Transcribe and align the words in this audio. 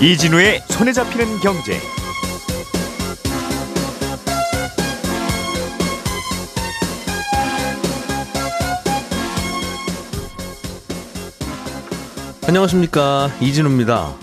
이진우의 0.00 0.60
손에 0.68 0.92
잡히는 0.92 1.40
경제. 1.40 1.76
안녕하십니까 12.46 13.28
이진우입니다. 13.40 14.14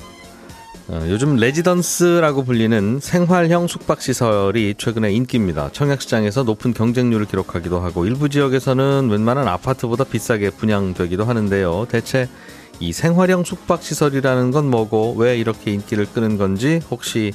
어, 0.87 1.05
요즘 1.09 1.35
레지던스라고 1.35 2.45
불리는 2.45 3.01
생활형 3.01 3.67
숙박시설이 3.67 4.75
최근에 4.77 5.11
인기입니다. 5.11 5.71
청약시장에서 5.73 6.43
높은 6.43 6.73
경쟁률을 6.73 7.25
기록하기도 7.25 7.81
하고 7.81 8.05
일부 8.05 8.29
지역에서는 8.29 9.09
웬만한 9.09 9.49
아파트보다 9.49 10.05
비싸게 10.05 10.51
분양되기도 10.51 11.25
하는데요. 11.25 11.87
대체 11.89 12.29
이 12.79 12.91
생활형 12.91 13.43
숙박시설이라는 13.43 14.51
건 14.51 14.69
뭐고 14.69 15.15
왜 15.17 15.37
이렇게 15.37 15.71
인기를 15.71 16.07
끄는 16.07 16.37
건지 16.37 16.81
혹시 16.91 17.33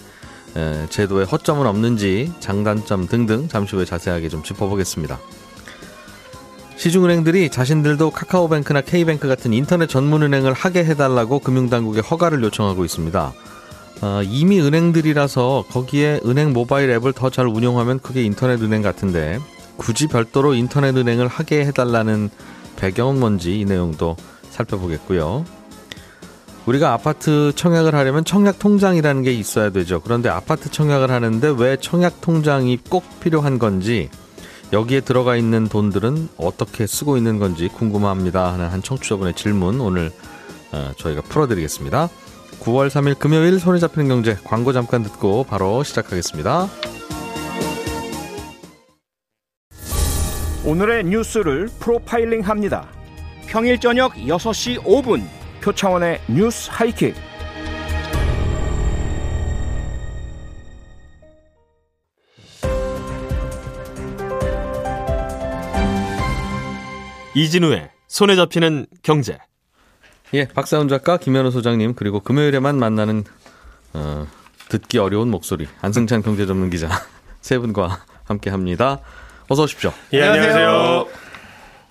에, 0.56 0.86
제도에 0.90 1.24
허점은 1.24 1.66
없는지 1.66 2.32
장단점 2.40 3.06
등등 3.06 3.48
잠시 3.48 3.76
후에 3.76 3.84
자세하게 3.84 4.28
좀 4.28 4.42
짚어보겠습니다. 4.42 5.18
시중은행들이 6.76 7.50
자신들도 7.50 8.10
카카오뱅크나 8.10 8.80
K뱅크 8.80 9.28
같은 9.28 9.52
인터넷 9.52 9.86
전문은행을 9.86 10.54
하게 10.54 10.84
해달라고 10.84 11.40
금융당국에 11.40 12.00
허가를 12.00 12.42
요청하고 12.42 12.84
있습니다. 12.84 13.32
어, 14.02 14.22
이미 14.24 14.60
은행들이라서 14.60 15.66
거기에 15.68 16.20
은행 16.24 16.54
모바일 16.54 16.90
앱을 16.90 17.12
더 17.12 17.28
잘 17.28 17.46
운영하면 17.46 18.00
그게 18.00 18.22
인터넷 18.22 18.62
은행 18.62 18.80
같은데 18.80 19.38
굳이 19.76 20.06
별도로 20.06 20.54
인터넷 20.54 20.96
은행을 20.96 21.28
하게 21.28 21.66
해달라는 21.66 22.30
배경은 22.76 23.20
뭔지 23.20 23.60
이 23.60 23.66
내용도 23.66 24.16
살펴보겠고요. 24.51 25.45
우리가 26.66 26.93
아파트 26.93 27.52
청약을 27.54 27.95
하려면 27.95 28.24
청약 28.24 28.59
통장이라는 28.59 29.23
게 29.23 29.32
있어야 29.32 29.70
되죠. 29.70 30.01
그런데 30.01 30.29
아파트 30.29 30.70
청약을 30.70 31.10
하는데 31.10 31.54
왜 31.59 31.76
청약 31.80 32.20
통장이 32.20 32.78
꼭 32.88 33.04
필요한 33.21 33.59
건지 33.59 34.10
여기에 34.73 35.01
들어가 35.01 35.37
있는 35.37 35.68
돈들은 35.68 36.28
어떻게 36.37 36.87
쓰고 36.87 37.16
있는 37.16 37.38
건지 37.38 37.68
궁금합니다 37.68 38.52
하는 38.52 38.68
한 38.68 38.82
청취자분의 38.82 39.34
질문 39.34 39.80
오늘 39.80 40.12
어, 40.73 40.93
저희가 40.96 41.23
풀어드리겠습니다. 41.23 42.09
9월 42.60 42.88
3일 42.88 43.18
금요일 43.18 43.59
손에 43.59 43.78
잡히는 43.78 44.09
경제 44.09 44.37
광고 44.45 44.73
잠깐 44.73 45.02
듣고 45.02 45.45
바로 45.45 45.82
시작하겠습니다. 45.82 46.68
오늘의 50.65 51.04
뉴스를 51.04 51.68
프로파일링 51.80 52.43
합니다. 52.43 52.87
평일 53.51 53.80
저녁 53.80 54.12
6시 54.15 54.80
5분 54.84 55.26
표창원의 55.60 56.20
뉴스 56.29 56.70
하이킥. 56.70 57.16
이진우의 67.34 67.91
손에 68.06 68.37
잡히는 68.37 68.87
경제. 69.03 69.37
예, 70.32 70.47
박사훈 70.47 70.87
작가, 70.87 71.16
김현우 71.16 71.50
소장님 71.50 71.94
그리고 71.94 72.21
금요일에만 72.21 72.78
만나는 72.78 73.25
어, 73.94 74.28
듣기 74.69 74.98
어려운 74.98 75.28
목소리 75.28 75.66
안승찬 75.81 76.22
경제전문 76.22 76.71
기자 76.71 76.88
세 77.43 77.59
분과 77.59 78.04
함께합니다. 78.26 79.00
어서 79.48 79.65
오십시오. 79.65 79.93
예, 80.12 80.22
안녕하세요. 80.22 81.29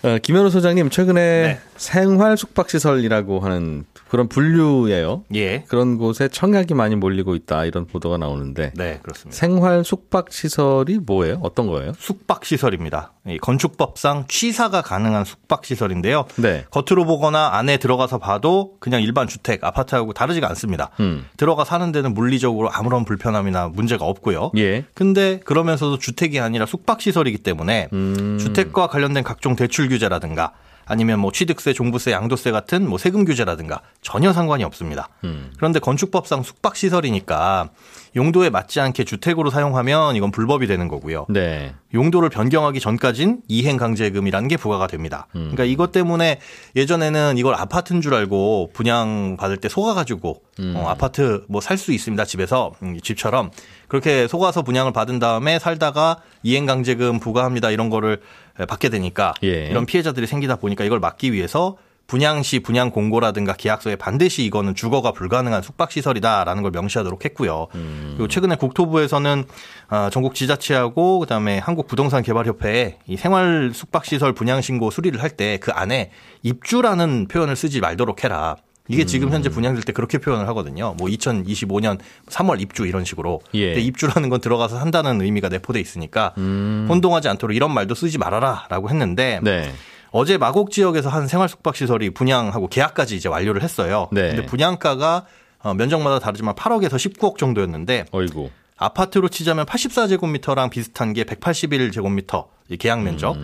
어, 0.01 0.17
김현우 0.21 0.49
소장님 0.49 0.89
최근에 0.89 1.21
네. 1.21 1.59
생활 1.75 2.37
숙박시설이라고 2.37 3.39
하는 3.41 3.85
그런 4.07 4.27
분류예요. 4.27 5.25
예. 5.35 5.63
그런 5.67 5.97
곳에 5.97 6.29
청약이 6.29 6.73
많이 6.73 6.95
몰리고 6.95 7.35
있다 7.35 7.65
이런 7.65 7.85
보도가 7.85 8.17
나오는데 8.17 8.71
네, 8.75 8.99
그렇습니다. 9.03 9.37
생활 9.37 9.83
숙박시설이 9.83 10.99
뭐예요? 10.99 11.39
어떤 11.43 11.67
거예요? 11.67 11.93
숙박 11.97 12.45
시설입니다. 12.45 13.13
이 13.27 13.37
건축법상 13.37 14.25
취사가 14.27 14.81
가능한 14.81 15.25
숙박 15.25 15.65
시설인데요. 15.65 16.25
네. 16.37 16.65
겉으로 16.71 17.05
보거나 17.05 17.51
안에 17.53 17.77
들어가서 17.77 18.17
봐도 18.17 18.73
그냥 18.79 19.01
일반 19.01 19.27
주택, 19.27 19.63
아파트하고 19.63 20.13
다르지가 20.13 20.47
않습니다. 20.49 20.89
음. 20.99 21.25
들어가 21.37 21.65
사는 21.65 21.91
데는 21.91 22.13
물리적으로 22.13 22.71
아무런 22.71 23.05
불편함이나 23.05 23.67
문제가 23.67 24.05
없고요. 24.05 24.51
예. 24.57 24.85
근데 24.93 25.39
그러면서도 25.43 25.99
주택이 25.99 26.39
아니라 26.39 26.65
숙박 26.65 27.01
시설이기 27.01 27.39
때문에 27.39 27.89
음. 27.93 28.37
주택과 28.39 28.87
관련된 28.87 29.23
각종 29.23 29.55
대출 29.55 29.88
규제라든가 29.89 30.53
아니면 30.91 31.19
뭐 31.19 31.31
취득세, 31.31 31.71
종부세, 31.71 32.11
양도세 32.11 32.49
같은 32.49 32.89
뭐 32.89 32.97
세금 32.97 33.23
규제라든가 33.23 33.81
전혀 34.01 34.33
상관이 34.33 34.63
없습니다. 34.63 35.07
음. 35.23 35.51
그런데 35.57 35.77
건축법상 35.79 36.41
숙박 36.41 36.75
시설이니까 36.75 37.69
용도에 38.15 38.49
맞지 38.49 38.79
않게 38.79 39.03
주택으로 39.03 39.51
사용하면 39.51 40.15
이건 40.15 40.31
불법이 40.31 40.65
되는 40.65 40.87
거고요. 40.87 41.27
네. 41.29 41.75
용도를 41.93 42.29
변경하기 42.29 42.79
전까진 42.79 43.41
이행 43.47 43.77
강제금이라는 43.77 44.47
게 44.47 44.57
부과가 44.57 44.87
됩니다. 44.87 45.27
음. 45.35 45.51
그러니까 45.51 45.65
이것 45.65 45.91
때문에 45.91 46.39
예전에는 46.75 47.37
이걸 47.37 47.53
아파트인 47.53 48.01
줄 48.01 48.15
알고 48.15 48.71
분양 48.73 49.37
받을 49.37 49.57
때 49.57 49.69
속아 49.69 49.93
가지고 49.93 50.41
음. 50.59 50.73
어, 50.75 50.89
아파트 50.89 51.43
뭐 51.49 51.61
살 51.61 51.77
수 51.77 51.91
있습니다 51.93 52.25
집에서 52.25 52.71
음, 52.81 52.99
집처럼 52.99 53.51
그렇게 53.89 54.27
속아서 54.27 54.61
분양을 54.61 54.93
받은 54.93 55.19
다음에 55.19 55.59
살다가 55.59 56.17
이행 56.43 56.65
강제금 56.65 57.19
부과합니다 57.19 57.69
이런 57.71 57.89
거를 57.89 58.21
받게 58.67 58.87
되니까 58.89 59.33
예. 59.43 59.65
이런 59.67 59.85
피해자들이 59.85 60.25
생기다 60.27 60.55
보니까 60.55 60.85
이걸 60.85 60.99
막기 60.99 61.33
위해서 61.33 61.75
분양 62.07 62.41
시 62.41 62.57
분양 62.59 62.89
공고라든가 62.89 63.53
계약서에 63.53 63.95
반드시 63.95 64.43
이거는 64.43 64.73
주거가 64.73 65.11
불가능한 65.11 65.61
숙박 65.61 65.91
시설이다라는 65.91 66.63
걸 66.63 66.71
명시하도록 66.71 67.23
했고요. 67.23 67.67
그리고 67.71 68.27
최근에 68.27 68.55
국토부에서는 68.55 69.43
아, 69.89 70.09
전국 70.11 70.33
지자체하고 70.33 71.19
그다음에 71.19 71.59
한국 71.59 71.85
부동산 71.87 72.23
개발협회에 72.23 72.97
이 73.05 73.15
생활 73.15 73.69
숙박 73.75 74.05
시설 74.05 74.33
분양 74.33 74.59
신고 74.61 74.89
수리를 74.89 75.21
할 75.21 75.29
때 75.37 75.59
그 75.59 75.71
안에 75.71 76.09
입주라는 76.41 77.27
표현을 77.27 77.55
쓰지 77.55 77.79
말도록 77.79 78.23
해라. 78.23 78.55
이게 78.89 79.05
지금 79.05 79.31
현재 79.31 79.49
분양될 79.49 79.83
때 79.83 79.93
그렇게 79.93 80.17
표현을 80.17 80.47
하거든요. 80.49 80.95
뭐 80.97 81.07
2025년 81.07 81.99
3월 82.27 82.59
입주 82.59 82.85
이런 82.85 83.05
식으로. 83.05 83.39
예. 83.53 83.67
근데 83.67 83.81
입주라는 83.81 84.29
건 84.29 84.41
들어가서 84.41 84.79
산다는 84.79 85.21
의미가 85.21 85.47
내포돼 85.49 85.79
있으니까 85.79 86.33
혼동하지 86.35 87.29
않도록 87.29 87.55
이런 87.55 87.73
말도 87.73 87.95
쓰지 87.95 88.17
말아라라고 88.17 88.89
했는데 88.89 89.39
네. 89.43 89.71
어제 90.11 90.37
마곡 90.37 90.71
지역에서 90.71 91.09
한 91.09 91.27
생활 91.27 91.47
숙박 91.47 91.75
시설이 91.75 92.09
분양하고 92.09 92.67
계약까지 92.67 93.15
이제 93.15 93.29
완료를 93.29 93.61
했어요. 93.61 94.09
네. 94.11 94.29
근데 94.29 94.45
분양가가 94.47 95.25
어, 95.61 95.73
면적마다 95.73 96.19
다르지만 96.19 96.55
8억에서 96.55 96.93
19억 96.95 97.37
정도였는데 97.37 98.05
어이구. 98.11 98.49
아파트로 98.79 99.27
치자면 99.27 99.65
84제곱미터랑 99.65 100.69
비슷한 100.69 101.13
게 101.13 101.25
181제곱미터 101.25 102.47
계약 102.79 103.03
면적. 103.03 103.37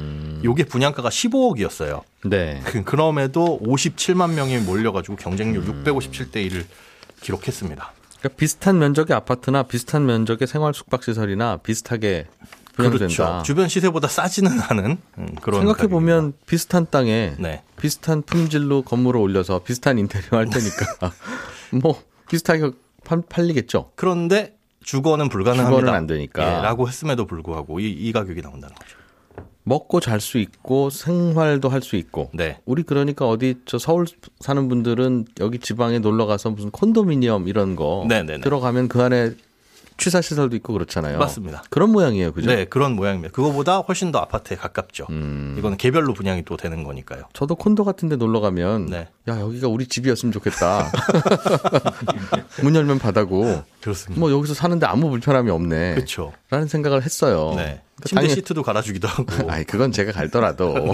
요게 0.43 0.65
분양가가 0.65 1.09
15억이었어요. 1.09 2.03
네. 2.25 2.61
그럼에도 2.85 3.59
57만 3.61 4.31
명이 4.31 4.59
몰려가지고 4.59 5.17
경쟁률 5.17 5.65
657대 5.65 6.49
1을 6.49 6.65
기록했습니다. 7.21 7.93
그러니까 8.19 8.37
비슷한 8.37 8.79
면적의 8.79 9.15
아파트나 9.15 9.63
비슷한 9.63 10.05
면적의 10.05 10.47
생활 10.47 10.73
숙박 10.73 11.03
시설이나 11.03 11.57
비슷하게 11.57 12.27
분양된다. 12.75 13.07
그렇죠. 13.07 13.43
주변 13.43 13.67
시세보다 13.67 14.07
싸지는 14.07 14.59
않은 14.69 14.97
음, 15.17 15.35
그런 15.41 15.61
생각해 15.61 15.87
보면 15.87 16.33
비슷한 16.45 16.87
땅에. 16.89 17.33
네. 17.39 17.61
비슷한 17.79 18.21
품질로 18.21 18.83
건물을 18.83 19.19
올려서 19.19 19.63
비슷한 19.63 19.97
인테리어 19.97 20.29
할 20.31 20.49
테니까 20.49 21.11
뭐 21.81 22.01
비슷하게 22.29 22.71
팔, 23.03 23.21
팔리겠죠. 23.27 23.91
그런데 23.95 24.55
주거는 24.85 25.29
불가능합니다. 25.29 25.77
주거는 25.79 25.93
안 25.97 26.07
되니까. 26.07 26.59
예, 26.59 26.61
라고 26.61 26.87
했음에도 26.87 27.25
불구하고 27.25 27.79
이, 27.79 27.89
이 27.91 28.11
가격이 28.11 28.41
나온다는 28.41 28.75
거죠. 28.75 28.95
먹고 29.63 29.99
잘 29.99 30.21
수 30.21 30.37
있고 30.37 30.91
생활도 30.91 31.69
할 31.69 31.81
수 31.81 31.95
있고. 31.95 32.29
네. 32.33 32.59
우리 32.65 32.83
그러니까 32.83 33.27
어디 33.27 33.55
저 33.65 33.79
서울 33.79 34.05
사는 34.39 34.69
분들은 34.69 35.25
여기 35.39 35.57
지방에 35.57 35.97
놀러 35.99 36.27
가서 36.27 36.51
무슨 36.51 36.69
콘도미니엄 36.69 37.47
이런 37.47 37.75
거 37.75 38.05
네네네. 38.07 38.41
들어가면 38.41 38.87
그 38.87 39.01
안에 39.01 39.31
취사 39.97 40.21
시설도 40.21 40.55
있고 40.57 40.73
그렇잖아요. 40.73 41.17
맞습니다. 41.19 41.63
그런 41.69 41.91
모양이에요, 41.91 42.33
그죠? 42.33 42.49
네, 42.49 42.65
그런 42.65 42.93
모양입니다. 42.93 43.33
그거보다 43.33 43.77
훨씬 43.79 44.11
더 44.11 44.19
아파트에 44.19 44.57
가깝죠. 44.57 45.07
음. 45.09 45.55
이거는 45.57 45.77
개별로 45.77 46.13
분양이 46.13 46.43
또 46.43 46.57
되는 46.57 46.83
거니까요. 46.83 47.23
저도 47.33 47.55
콘도 47.55 47.85
같은 47.85 48.09
데 48.09 48.15
놀러 48.17 48.41
가면 48.41 48.87
네. 48.87 49.07
야, 49.29 49.39
여기가 49.39 49.67
우리 49.69 49.87
집이었으면 49.87 50.33
좋겠다. 50.33 50.91
문 52.61 52.75
열면 52.75 52.99
바다고 52.99 53.63
그렇습니다. 53.81 54.19
뭐 54.19 54.31
여기서 54.31 54.53
사는데 54.53 54.85
아무 54.85 55.09
불편함이 55.09 55.49
없네. 55.49 55.95
그렇죠. 55.95 56.33
라는 56.49 56.67
생각을 56.67 57.03
했어요. 57.03 57.53
네. 57.55 57.81
그 58.01 58.09
침대 58.09 58.23
당연- 58.23 58.35
시트도 58.35 58.63
갈아주기도 58.63 59.07
하고. 59.07 59.25
아이 59.49 59.63
그건 59.63 59.91
제가 59.91 60.11
갈더라도 60.11 60.73
뭐 60.75 60.93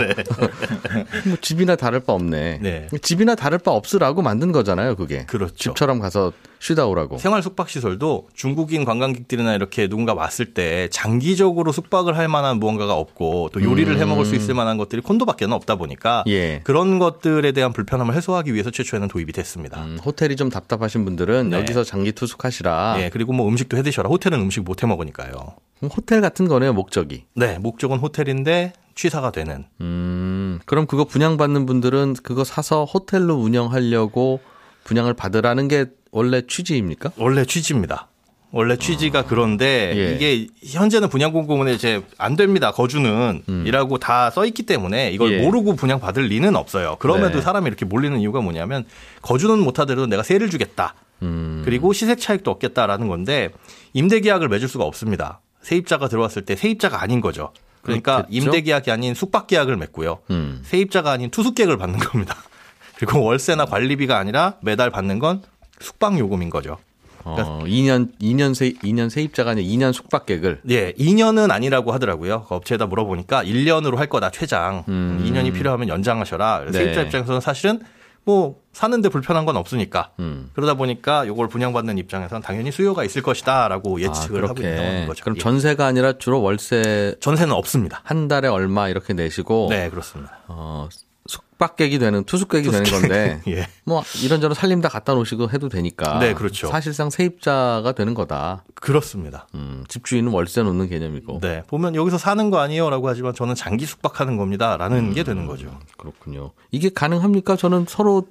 집이나 1.41 1.75
다를 1.75 1.99
바 2.01 2.13
없네. 2.13 2.59
네. 2.61 2.87
집이나 3.01 3.35
다를 3.35 3.57
바 3.57 3.71
없으라고 3.71 4.21
만든 4.21 4.51
거잖아요, 4.51 4.95
그게. 4.95 5.25
그렇죠. 5.25 5.55
집처럼 5.55 5.99
가서 5.99 6.31
쉬다 6.61 6.85
오라고. 6.85 7.17
생활 7.17 7.41
숙박 7.41 7.69
시설도 7.69 8.27
중국인 8.35 8.85
관광객들이나 8.85 9.55
이렇게 9.55 9.87
누군가 9.87 10.13
왔을 10.13 10.53
때 10.53 10.87
장기적으로 10.91 11.71
숙박을 11.71 12.15
할 12.15 12.27
만한 12.27 12.59
무언가가 12.59 12.93
없고 12.93 13.49
또 13.51 13.63
요리를 13.63 13.97
해 13.97 14.05
먹을 14.05 14.25
수 14.25 14.35
있을 14.35 14.53
만한 14.53 14.77
것들이 14.77 15.01
콘도밖에는 15.01 15.53
없다 15.55 15.75
보니까 15.77 16.23
음. 16.27 16.31
예. 16.31 16.61
그런 16.63 16.99
것들에 16.99 17.51
대한 17.51 17.73
불편함을 17.73 18.13
해소하기 18.13 18.53
위해서 18.53 18.69
최초에는 18.69 19.07
도입이 19.07 19.31
됐습니다. 19.33 19.81
음, 19.83 19.97
호텔이 20.05 20.35
좀 20.35 20.49
답답하신 20.49 21.03
분들은 21.03 21.49
네. 21.49 21.57
여기서 21.57 21.83
장기 21.83 22.11
투숙하시라. 22.11 22.97
예, 22.99 23.09
그리고 23.09 23.33
뭐 23.33 23.47
음식도 23.49 23.75
해 23.75 23.81
드셔라. 23.81 24.07
호텔은 24.09 24.39
음식 24.39 24.61
못 24.61 24.83
해 24.83 24.87
먹으니까요. 24.87 25.31
그럼 25.79 25.91
호텔 25.97 26.21
같은 26.21 26.47
거네요, 26.47 26.73
목적이. 26.73 27.25
네, 27.35 27.57
목적은 27.57 27.97
호텔인데 27.97 28.73
취사가 28.93 29.31
되는. 29.31 29.65
음, 29.81 30.59
그럼 30.67 30.85
그거 30.85 31.05
분양받는 31.05 31.65
분들은 31.65 32.17
그거 32.21 32.43
사서 32.43 32.85
호텔로 32.85 33.33
운영하려고 33.35 34.41
분양을 34.83 35.15
받으라는 35.15 35.67
게 35.67 35.85
원래 36.11 36.41
취지입니까? 36.45 37.11
원래 37.17 37.45
취지입니다. 37.45 38.07
원래 38.53 38.75
취지가 38.75 39.23
그런데 39.25 39.93
아. 39.93 39.97
예. 39.97 40.13
이게 40.15 40.47
현재는 40.65 41.07
분양공고문에 41.07 41.73
이제 41.73 42.01
안 42.17 42.35
됩니다. 42.35 42.71
거주는 42.71 43.43
이라고 43.65 43.97
다 43.97 44.29
써 44.29 44.45
있기 44.45 44.63
때문에 44.63 45.11
이걸 45.11 45.29
음. 45.29 45.33
예. 45.33 45.41
모르고 45.41 45.75
분양 45.77 45.99
받을 46.01 46.23
리는 46.23 46.53
없어요. 46.57 46.97
그럼에도 46.99 47.35
네. 47.37 47.41
사람이 47.41 47.67
이렇게 47.67 47.85
몰리는 47.85 48.19
이유가 48.19 48.41
뭐냐면 48.41 48.85
거주는 49.21 49.57
못하더라도 49.59 50.05
내가 50.07 50.21
세를 50.21 50.49
주겠다. 50.49 50.95
음, 51.21 51.61
그리고 51.63 51.93
시세 51.93 52.15
차익도 52.15 52.49
얻겠다라는 52.51 53.07
건데 53.07 53.51
임대 53.93 54.19
계약을 54.19 54.49
맺을 54.49 54.67
수가 54.67 54.83
없습니다. 54.83 55.39
세입자가 55.61 56.09
들어왔을 56.09 56.43
때 56.43 56.55
세입자가 56.55 57.01
아닌 57.01 57.21
거죠. 57.21 57.53
그러니까 57.83 58.23
그렇겠죠? 58.23 58.37
임대 58.37 58.61
계약이 58.61 58.91
아닌 58.91 59.13
숙박 59.13 59.47
계약을 59.47 59.77
맺고요. 59.77 60.19
음. 60.31 60.61
세입자가 60.65 61.11
아닌 61.11 61.29
투숙 61.29 61.55
계약을 61.55 61.77
받는 61.77 61.99
겁니다. 61.99 62.35
그리고 62.97 63.23
월세나 63.23 63.65
관리비가 63.65 64.17
아니라 64.17 64.55
매달 64.61 64.89
받는 64.89 65.19
건 65.19 65.41
숙박 65.81 66.17
요금인 66.17 66.49
거죠. 66.49 66.77
어, 67.23 67.63
2년 67.65 68.11
2년 68.19 68.53
세 68.55 68.71
2년 68.71 69.09
세입자가 69.09 69.51
아니라 69.51 69.67
2년 69.67 69.93
숙박객을 69.93 70.61
예, 70.69 70.93
2년은 70.93 71.51
아니라고 71.51 71.91
하더라고요. 71.91 72.45
그 72.47 72.55
업체에다 72.55 72.87
물어보니까 72.87 73.43
1년으로 73.43 73.95
할 73.97 74.07
거다 74.07 74.31
최장. 74.31 74.83
음. 74.87 75.23
2년이 75.23 75.53
필요하면 75.53 75.87
연장하셔라. 75.87 76.65
네. 76.65 76.71
세입자 76.71 77.01
입장에서는 77.03 77.41
사실은 77.41 77.79
뭐 78.23 78.61
사는데 78.73 79.09
불편한 79.09 79.45
건 79.45 79.57
없으니까. 79.57 80.11
음. 80.19 80.49
그러다 80.53 80.75
보니까 80.75 81.25
이걸 81.25 81.47
분양받는 81.47 81.97
입장에서는 81.97 82.41
당연히 82.41 82.71
수요가 82.71 83.03
있을 83.03 83.21
것이다라고 83.21 84.01
예측을 84.01 84.45
아, 84.45 84.49
하고. 84.49 84.61
있는 84.61 85.07
거죠. 85.07 85.23
그럼 85.23 85.37
예. 85.37 85.41
전세가 85.41 85.85
아니라 85.85 86.13
주로 86.13 86.41
월세 86.41 87.15
전세는 87.19 87.53
없습니다. 87.53 88.01
한 88.03 88.27
달에 88.27 88.47
얼마 88.47 88.89
이렇게 88.89 89.13
내시고 89.13 89.67
네, 89.69 89.89
그렇습니다. 89.89 90.39
어, 90.47 90.87
숙 91.25 91.43
박객이 91.61 91.99
되는 91.99 92.23
투숙객이 92.23 92.71
되는 92.71 92.83
건데 92.89 93.39
예. 93.47 93.67
뭐 93.85 94.01
이런저런 94.23 94.55
살림 94.55 94.81
다 94.81 94.89
갖다 94.89 95.13
놓으시고 95.13 95.51
해도 95.51 95.69
되니까 95.69 96.17
네, 96.17 96.33
그렇죠. 96.33 96.67
사실상 96.67 97.11
세입자가 97.11 97.91
되는 97.91 98.15
거다. 98.15 98.63
그렇습니다. 98.73 99.47
음, 99.53 99.83
집주인은 99.87 100.31
월세 100.31 100.63
놓는 100.63 100.89
개념이고 100.89 101.39
네. 101.39 101.61
보면 101.67 101.93
여기서 101.93 102.17
사는 102.17 102.49
거 102.49 102.57
아니에요라고 102.59 103.07
하지만 103.07 103.35
저는 103.35 103.53
장기 103.53 103.85
숙박하는 103.85 104.37
겁니다라는 104.37 104.97
음. 104.97 105.13
게 105.13 105.23
되는 105.23 105.45
거죠. 105.45 105.69
그렇군요. 105.97 106.51
이게 106.71 106.89
가능합니까? 106.89 107.55
저는 107.55 107.85
서로 107.87 108.25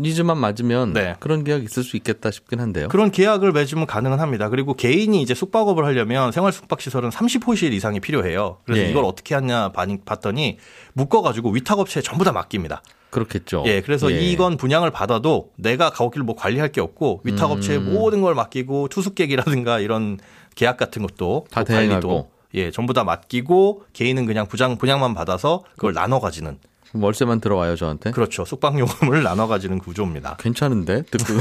니즈만 0.00 0.38
맞으면 0.38 0.92
네. 0.92 1.16
그런 1.18 1.42
계약 1.42 1.64
있을 1.64 1.82
수 1.82 1.96
있겠다 1.96 2.30
싶긴 2.30 2.60
한데요. 2.60 2.86
그런 2.86 3.10
계약을 3.10 3.50
맺으면 3.50 3.86
가능은 3.86 4.20
합니다. 4.20 4.48
그리고 4.48 4.74
개인이 4.74 5.20
이제 5.20 5.34
숙박업을 5.34 5.84
하려면 5.84 6.30
생활 6.30 6.52
숙박 6.52 6.80
시설은 6.80 7.10
30호실 7.10 7.72
이상이 7.72 7.98
필요해요. 7.98 8.58
그래서 8.64 8.82
예. 8.84 8.90
이걸 8.90 9.04
어떻게 9.04 9.34
하냐 9.34 9.72
봤- 9.72 9.88
봤더니 10.04 10.58
묶어 10.92 11.20
가지고 11.22 11.50
위탁업체에 11.50 12.00
전부 12.02 12.24
다 12.24 12.30
맡깁니다. 12.30 12.67
그렇겠죠. 13.10 13.64
예, 13.66 13.80
그래서 13.80 14.12
예. 14.12 14.20
이건 14.20 14.56
분양을 14.56 14.90
받아도 14.90 15.50
내가 15.56 15.90
거기를 15.90 16.24
뭐 16.24 16.36
관리할 16.36 16.70
게 16.72 16.80
없고 16.80 17.22
위탁업체에 17.24 17.78
음. 17.78 17.94
모든 17.94 18.20
걸 18.20 18.34
맡기고 18.34 18.88
투숙객이라든가 18.88 19.80
이런 19.80 20.18
계약 20.54 20.76
같은 20.76 21.02
것도 21.02 21.46
다또 21.50 21.72
관리도. 21.72 22.30
예, 22.54 22.70
전부 22.70 22.92
다 22.94 23.04
맡기고 23.04 23.84
개인은 23.92 24.26
그냥 24.26 24.46
부장 24.46 24.76
분양만 24.78 25.14
받아서 25.14 25.64
그걸 25.76 25.92
나눠 25.92 26.20
가지는 26.20 26.58
월세만 26.94 27.40
들어와요 27.40 27.76
저한테. 27.76 28.10
그렇죠. 28.12 28.44
숙박 28.44 28.78
요금을 28.78 29.22
나눠 29.24 29.46
가지는 29.46 29.78
구조입니다. 29.78 30.36
괜찮은데 30.38 31.02
듣고 31.02 31.34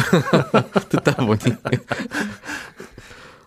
듣다 0.90 1.26
보니 1.26 1.40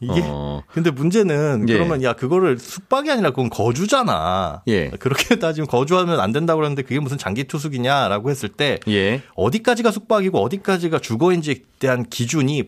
이게 0.01 0.23
어, 0.25 0.63
근데 0.73 0.91
문제는 0.91 1.67
예. 1.69 1.75
그러면 1.75 2.03
야 2.03 2.15
그거를 2.15 2.59
숙박이 2.59 3.11
아니라 3.11 3.31
그건 3.31 3.51
거주잖아. 3.51 4.63
예. 4.69 4.89
그렇게 4.91 5.37
따지면 5.39 5.67
거주하면 5.69 6.21
안 6.21 6.33
된다고 6.33 6.59
그러는데 6.59 6.83
그게 6.83 6.99
무슨 7.01 7.19
장기 7.19 7.45
투숙이냐라고 7.45 8.31
했을 8.31 8.49
때 8.49 8.79
예. 8.89 9.23
어디까지가 9.35 9.91
숙박이고 9.91 10.39
어디까지가 10.41 11.01
주거인지에 11.01 11.57
대한 11.79 12.05
기준이 12.09 12.65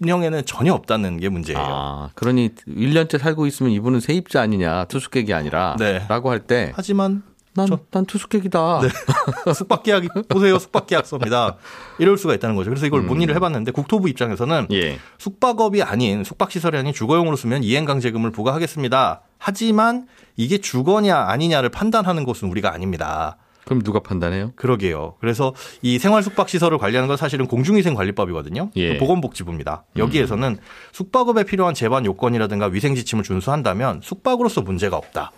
법령에는 0.00 0.44
전혀 0.46 0.72
없다는 0.72 1.18
게 1.20 1.28
문제예요. 1.28 1.60
아, 1.62 2.10
그러니 2.14 2.50
1년째 2.66 3.18
살고 3.18 3.46
있으면 3.46 3.72
이분은 3.72 4.00
세입자 4.00 4.40
아니냐, 4.40 4.84
투숙객이 4.86 5.32
아니라 5.34 5.76
네. 5.78 6.04
라고 6.08 6.30
할 6.30 6.40
때 6.46 6.72
하지만 6.74 7.22
난, 7.56 7.66
저- 7.66 7.78
난 7.90 8.04
투숙객이다. 8.04 8.80
숙박 9.54 9.82
계약이 9.84 10.08
보세요. 10.28 10.58
숙박 10.58 10.86
계약서입니다. 10.86 11.56
이럴 11.98 12.18
수가 12.18 12.34
있다는 12.34 12.56
거죠. 12.56 12.70
그래서 12.70 12.84
이걸 12.86 13.02
문의를 13.02 13.34
해봤는데 13.36 13.70
국토부 13.72 14.08
입장에서는 14.08 14.66
음. 14.70 14.74
예. 14.74 14.98
숙박업이 15.18 15.82
아닌 15.82 16.24
숙박시설이 16.24 16.76
아닌 16.76 16.92
주거용으로 16.92 17.36
쓰면 17.36 17.62
이행강제금을 17.62 18.32
부과하겠습니다. 18.32 19.20
하지만 19.38 20.06
이게 20.36 20.58
주거냐 20.58 21.16
아니냐를 21.16 21.68
판단하는 21.68 22.24
것은 22.24 22.48
우리가 22.48 22.72
아닙니다. 22.72 23.36
그럼 23.64 23.80
누가 23.82 24.00
판단해요? 24.00 24.52
그러게요. 24.56 25.14
그래서 25.20 25.54
이 25.80 25.98
생활 25.98 26.22
숙박 26.22 26.48
시설을 26.50 26.76
관리하는 26.76 27.08
건 27.08 27.16
사실은 27.16 27.46
공중위생 27.46 27.94
관리법이거든요. 27.94 28.70
예. 28.76 28.94
그 28.94 28.98
보건복지부입니다. 28.98 29.84
여기에서는 29.96 30.58
숙박업에 30.92 31.44
필요한 31.44 31.72
제반 31.72 32.04
요건이라든가 32.04 32.66
위생 32.66 32.94
지침을 32.94 33.24
준수한다면 33.24 34.00
숙박으로서 34.02 34.60
문제가 34.60 34.96
없다. 34.98 35.30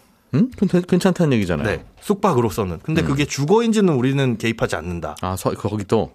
되- 0.69 0.83
괜찮다는 0.83 1.33
얘기잖아요. 1.35 1.67
네. 1.69 1.85
숙박으로서는. 2.01 2.81
근데 2.83 3.03
음. 3.03 3.07
그게 3.07 3.25
주거인지는 3.25 3.95
우리는 3.95 4.39
개입하지 4.39 4.77
않는다. 4.77 5.17
아, 5.23 5.37
서, 5.37 5.51
거기 5.53 5.85
또. 5.85 6.13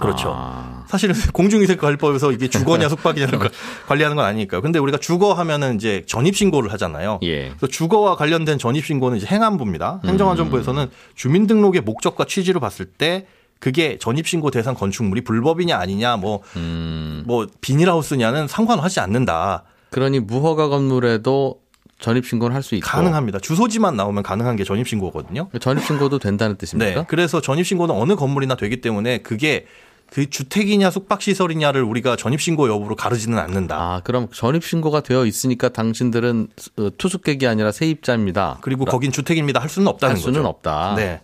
그렇죠. 0.00 0.32
아, 0.32 0.84
사실은 0.88 1.16
공중위생관리법에서 1.34 2.30
이게 2.30 2.46
주거냐 2.48 2.88
숙박이냐를 2.90 3.40
관리하는 3.88 4.16
건 4.16 4.24
아니니까요. 4.24 4.62
근데 4.62 4.78
우리가 4.78 4.98
주거 4.98 5.32
하면은 5.32 5.74
이제 5.74 6.04
전입신고를 6.06 6.72
하잖아요. 6.74 7.18
예. 7.24 7.48
그래서 7.48 7.66
주거와 7.66 8.14
관련된 8.16 8.58
전입신고는 8.58 9.18
이제 9.18 9.26
행안부입니다. 9.26 10.00
행정안전부에서는 10.04 10.86
주민등록의 11.16 11.80
목적과 11.80 12.24
취지로 12.24 12.60
봤을 12.60 12.86
때 12.86 13.26
그게 13.58 13.98
전입신고 13.98 14.52
대상 14.52 14.74
건축물이 14.74 15.24
불법이냐 15.24 15.76
아니냐 15.76 16.18
뭐, 16.18 16.42
음. 16.56 17.24
뭐 17.26 17.46
비닐하우스냐는 17.60 18.46
상관하지 18.46 19.00
않는다. 19.00 19.64
그러니 19.90 20.20
무허가 20.20 20.68
건물에도 20.68 21.60
전입신고를 22.04 22.54
할 22.54 22.62
수 22.62 22.74
있고. 22.76 22.86
가능합니다. 22.86 23.38
주소지만 23.40 23.96
나오면 23.96 24.22
가능한 24.22 24.56
게 24.56 24.64
전입신고거든요. 24.64 25.48
전입신고도 25.60 26.18
된다는 26.18 26.56
네. 26.56 26.58
뜻입니까? 26.58 27.04
그래서 27.04 27.40
전입신고는 27.40 27.94
어느 27.94 28.14
건물이나 28.14 28.54
되기 28.56 28.80
때문에 28.80 29.18
그게 29.18 29.66
그 30.10 30.28
주택이냐 30.30 30.90
숙박시설이냐를 30.90 31.82
우리가 31.82 32.16
전입신고 32.16 32.68
여부로 32.68 32.94
가르지는 32.94 33.38
않는다. 33.38 33.76
아, 33.76 34.00
그럼 34.04 34.28
전입신고가 34.32 35.00
되어 35.00 35.26
있으니까 35.26 35.70
당신들은 35.70 36.48
어, 36.78 36.88
투숙객이 36.96 37.46
아니라 37.46 37.72
세입자입니다. 37.72 38.58
그리고 38.60 38.84
거긴 38.84 39.10
주택입니다. 39.12 39.60
할 39.60 39.68
수는 39.68 39.88
없다는 39.88 40.14
할 40.16 40.20
수는 40.22 40.42
거죠. 40.42 40.48
없다. 40.48 40.94
네. 40.96 41.20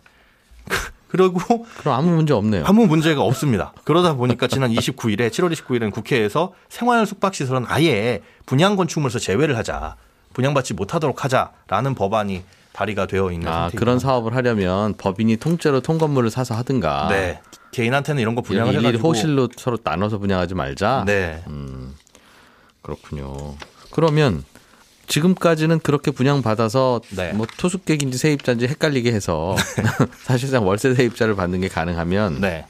그리고 1.09 1.67
그럼 1.79 1.95
아무 1.95 2.11
문제 2.11 2.33
없네요. 2.33 2.65
아무 2.67 2.87
문제가 2.87 3.23
없습니다. 3.23 3.73
그러다 3.85 4.15
보니까 4.15 4.47
지난 4.47 4.71
29일에 4.71 5.29
7월 5.31 5.53
29일에는 5.53 5.91
국회에서 5.93 6.53
생활 6.69 7.05
숙박시설은 7.07 7.65
아예 7.67 8.23
분양 8.47 8.77
건축물에서 8.77 9.19
제외를 9.19 9.57
하자. 9.57 9.97
분양받지 10.33 10.75
못하도록 10.75 11.25
하자라는 11.25 11.95
법안이 11.95 12.43
발의가 12.73 13.07
되어 13.07 13.33
있는 13.33 13.49
아, 13.49 13.53
상태입니다. 13.53 13.79
그런 13.79 13.99
사업을 13.99 14.35
하려면 14.35 14.95
법인이 14.97 15.37
통째로 15.37 15.81
통건물을 15.81 16.31
사서 16.31 16.55
하든가. 16.57 17.09
네. 17.11 17.41
개인한테는 17.73 18.21
이런 18.21 18.35
거 18.35 18.43
분양을 18.43 18.73
일일이 18.73 18.87
해가지고 18.87 19.09
호실로 19.09 19.49
서로 19.57 19.79
나눠서 19.83 20.19
분양하지 20.19 20.55
말자. 20.55 21.05
네. 21.07 21.43
그렇군요. 22.83 23.55
그러면 23.91 24.45
지금까지는 25.07 25.81
그렇게 25.81 26.13
분양받아서 26.13 27.01
네. 27.17 27.33
뭐 27.33 27.47
투숙객인지 27.57 28.17
세입자인지 28.17 28.69
헷갈리게 28.69 29.13
해서 29.13 29.57
사실상 30.23 30.67
월세 30.67 30.95
세입자를 30.95 31.35
받는 31.35 31.61
게 31.61 31.69
가능하면 31.69 32.41
네. 32.41 32.67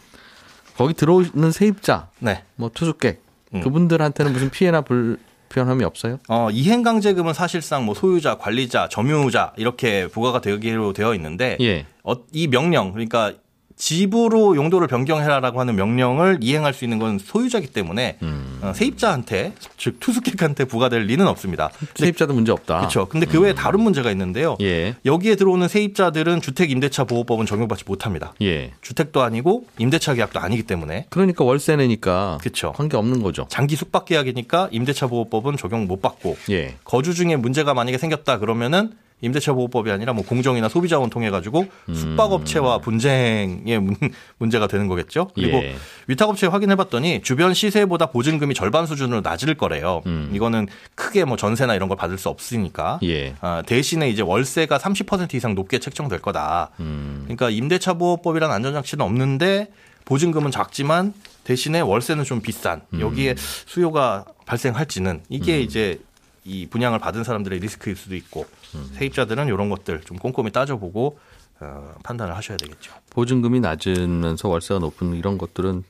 거기 0.77 0.95
들어오는 0.95 1.53
세입자, 1.53 2.09
네. 2.19 2.43
뭐 2.57 2.71
투숙객 2.73 3.23
음. 3.55 3.61
그분들한테는 3.61 4.33
무슨 4.33 4.49
피해나 4.49 4.81
불 4.81 5.19
편함이 5.51 5.85
없어요? 5.85 6.19
어, 6.29 6.49
이행강제금은 6.51 7.35
사실상 7.35 7.85
뭐 7.85 7.95
소유자, 7.95 8.39
관리자, 8.39 8.89
점유자 8.89 9.53
이렇게 9.57 10.07
부과가 10.07 10.41
되기로 10.41 10.95
되어 10.95 11.15
있는데 11.15 11.59
예. 11.61 11.87
어, 12.03 12.15
이 12.33 12.49
명령 12.49 12.93
그러니까 12.93 13.35
집으로 13.81 14.57
용도를 14.57 14.87
변경해라라고 14.89 15.59
하는 15.59 15.75
명령을 15.75 16.39
이행할 16.43 16.75
수 16.75 16.85
있는 16.85 16.99
건 16.99 17.19
소유자이기 17.19 17.69
때문에 17.69 18.19
음. 18.23 18.61
어, 18.61 18.73
세입자한테 18.75 19.55
즉 19.79 19.99
투숙객한테 20.01 20.67
부과될 20.67 21.05
리는 21.05 21.27
없습니다. 21.27 21.71
세입자도 21.95 22.35
문제 22.35 22.53
없다. 22.53 22.77
그렇죠. 22.81 23.07
근데 23.07 23.25
그 23.25 23.41
외에 23.41 23.55
다른 23.55 23.81
문제가 23.81 24.11
있는데요. 24.11 24.59
예. 24.61 24.97
여기에 25.07 25.37
들어오는 25.37 25.67
세입자들은 25.67 26.43
주택 26.43 26.71
임대차 26.71 27.05
보호법은 27.05 27.47
적용받지 27.47 27.85
못합니다. 27.87 28.35
예. 28.43 28.73
주택도 28.83 29.23
아니고 29.23 29.65
임대차 29.79 30.13
계약도 30.13 30.41
아니기 30.41 30.63
때문에 30.65 31.07
그러니까 31.09 31.45
월세 31.45 31.75
내니까 31.77 32.37
그쵸. 32.43 32.73
관계 32.77 32.99
없는 32.99 33.23
거죠. 33.23 33.47
장기 33.49 33.77
숙박 33.77 34.05
계약이니까 34.05 34.69
임대차 34.73 35.07
보호법은 35.07 35.57
적용 35.57 35.87
못 35.87 36.03
받고 36.03 36.37
예. 36.51 36.77
거주 36.85 37.15
중에 37.15 37.37
문제가 37.37 37.73
만약에 37.73 37.97
생겼다 37.97 38.41
그러면은 38.41 38.91
임대차 39.23 39.53
보호법이 39.53 39.91
아니라 39.91 40.13
뭐 40.13 40.25
공정이나 40.25 40.69
소비자원 40.69 41.11
통해 41.11 41.31
가지고 41.31 41.67
숙박업체와 41.93 42.79
분쟁의 42.79 43.79
문- 43.81 43.97
문제가 44.39 44.67
되는 44.67 44.87
거겠죠. 44.89 45.29
그리고 45.35 45.59
예. 45.59 45.75
위탁업체 46.07 46.47
확인해 46.47 46.75
봤더니 46.77 47.23
주변 47.23 47.55
시세보다 47.55 48.07
보증금이 48.07 48.55
절반 48.55 48.87
수준으로 48.87 49.21
낮을 49.21 49.55
거래요. 49.55 50.03
이거는 50.33 50.67
크게 50.95 51.25
뭐 51.25 51.37
전세나 51.37 51.75
이런 51.75 51.89
걸 51.89 51.97
받을 51.97 52.19
수 52.19 52.29
없으니까. 52.29 52.99
예. 53.03 53.35
아, 53.41 53.63
대신에 53.67 54.09
이제 54.09 54.23
월세가 54.23 54.79
30% 54.79 55.35
이상 55.35 55.55
높게 55.55 55.79
책정될 55.79 56.21
거다. 56.21 56.71
음. 56.81 57.21
그러니까 57.25 57.51
임대차 57.51 57.95
보호법이란 57.95 58.51
안전 58.51 58.73
장치는 58.73 59.05
없는데 59.05 59.69
보증금은 60.05 60.51
작지만 60.51 61.13
대신에 61.45 61.81
월세는 61.81 62.25
좀 62.25 62.41
비싼 62.41 62.81
음. 62.95 63.01
여기에 63.01 63.35
수요가 63.39 64.25
발생할지는 64.47 65.21
이게 65.29 65.61
이제 65.61 66.01
이 66.45 66.67
분양을 66.67 66.99
받은 66.99 67.25
사람들의 67.25 67.59
리스크일 67.61 67.97
수도 67.97 68.15
있고 68.17 68.47
음. 68.75 68.91
세입자들은 68.95 69.49
이런 69.49 69.69
것들 69.69 70.01
좀 70.03 70.17
꼼꼼히 70.17 70.51
따져보고 70.51 71.19
어, 71.61 71.95
판단을 72.03 72.35
하셔야 72.37 72.57
되겠죠. 72.57 72.93
보증금이 73.11 73.61
낮으면서 73.61 74.49
월세가 74.49 74.81
높은 74.81 75.15
이런 75.15 75.37
것들은 75.37 75.85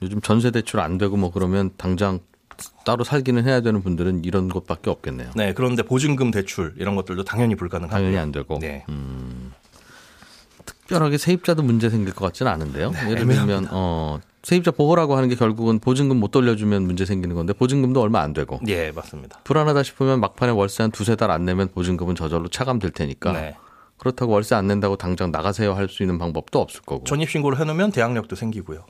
요즘 0.00 0.20
전세 0.20 0.50
대출 0.50 0.80
안 0.80 0.98
되고 0.98 1.16
뭐 1.16 1.30
그러면 1.30 1.70
당장 1.76 2.20
따로 2.84 3.04
살기는 3.04 3.44
해야 3.46 3.60
되는 3.60 3.82
분들은 3.82 4.24
이런 4.24 4.48
것밖에 4.48 4.90
없겠네요. 4.90 5.30
네, 5.34 5.52
그런데 5.52 5.82
보증금 5.82 6.30
대출 6.30 6.74
이런 6.78 6.96
것들도 6.96 7.24
당연히 7.24 7.54
불가능하고요. 7.54 7.98
당연히 7.98 8.18
안 8.18 8.32
되고 8.32 8.58
네. 8.58 8.84
특별하게 10.64 11.18
세입자도 11.18 11.62
문제 11.62 11.90
생길 11.90 12.14
것 12.14 12.24
같지는 12.26 12.50
않은데요. 12.52 12.90
네, 12.90 13.10
예를 13.10 13.26
들면 13.26 13.68
어 13.70 14.20
세입자 14.42 14.72
보호라고 14.72 15.16
하는 15.16 15.28
게 15.28 15.36
결국은 15.36 15.78
보증금 15.78 16.18
못 16.18 16.30
돌려주면 16.32 16.82
문제 16.82 17.04
생기는 17.04 17.36
건데 17.36 17.52
보증금도 17.52 18.00
얼마 18.00 18.20
안 18.22 18.32
되고 18.32 18.58
예, 18.66 18.90
맞습니다. 18.90 19.40
불안하다 19.44 19.82
싶으면 19.84 20.20
막판에 20.20 20.50
월세 20.52 20.82
한 20.82 20.90
두세 20.90 21.14
달 21.16 21.30
안 21.30 21.44
내면 21.44 21.68
보증금은 21.68 22.14
저절로 22.16 22.48
차감될 22.48 22.90
테니까 22.90 23.32
네. 23.32 23.56
그렇다고 23.98 24.32
월세 24.32 24.54
안 24.56 24.66
낸다고 24.66 24.96
당장 24.96 25.30
나가세요 25.30 25.74
할 25.74 25.88
수 25.88 26.02
있는 26.02 26.18
방법도 26.18 26.60
없을 26.60 26.80
거고 26.82 27.04
전입 27.04 27.30
신고를 27.30 27.58
해놓으면 27.60 27.92
대항력도 27.92 28.34
생기고요. 28.34 28.84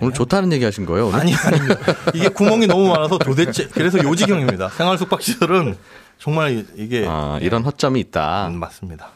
오늘 0.00 0.14
좋다는 0.14 0.52
얘기 0.52 0.64
하신 0.64 0.86
거예요 0.86 1.06
오늘? 1.08 1.20
아니 1.20 1.34
아닙니다. 1.34 1.76
이게 2.14 2.28
구멍이 2.28 2.66
너무 2.66 2.88
많아서 2.88 3.18
도대체 3.18 3.68
그래서 3.68 4.02
요지경입니다. 4.02 4.70
생활 4.70 4.98
숙박시설은 4.98 5.76
정말 6.18 6.64
이게 6.76 7.06
아, 7.08 7.38
이런 7.42 7.62
허점이 7.62 8.00
있다. 8.00 8.48
음, 8.48 8.58
맞습니다. 8.58 9.10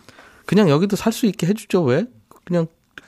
그냥 0.44 0.68
여기도 0.68 0.94
살 0.94 1.12
수 1.12 1.26
있게 1.26 1.46
해주죠 1.48 1.82
왜? 1.82 2.04
그냥 2.44 2.66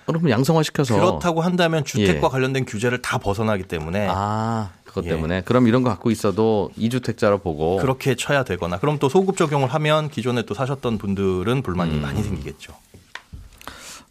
그러면 0.09 0.31
양성화 0.31 0.63
시켜서 0.63 0.95
그렇다고 0.95 1.43
한다면 1.43 1.85
주택과 1.85 2.27
예. 2.27 2.31
관련된 2.31 2.65
규제를 2.65 3.03
다 3.03 3.19
벗어나기 3.19 3.65
때문에 3.65 4.09
아 4.11 4.71
그것 4.85 5.05
예. 5.05 5.11
때문에 5.11 5.43
그럼 5.43 5.69
이런 5.69 5.83
거 5.83 5.91
갖고 5.91 6.11
있어도 6.11 6.71
이주택자로 6.77 7.39
보고 7.39 7.77
그렇게 7.77 8.15
쳐야 8.17 8.43
되거나 8.43 8.79
그럼 8.79 8.99
또 8.99 9.11
소급 9.11 9.37
적용을 9.37 9.69
하면 9.69 10.09
기존에 10.09 10.43
또 10.43 10.55
사셨던 10.55 10.97
분들은 10.97 11.63
불만이 11.63 12.01
많이 12.01 12.23
생기겠죠. 12.23 12.73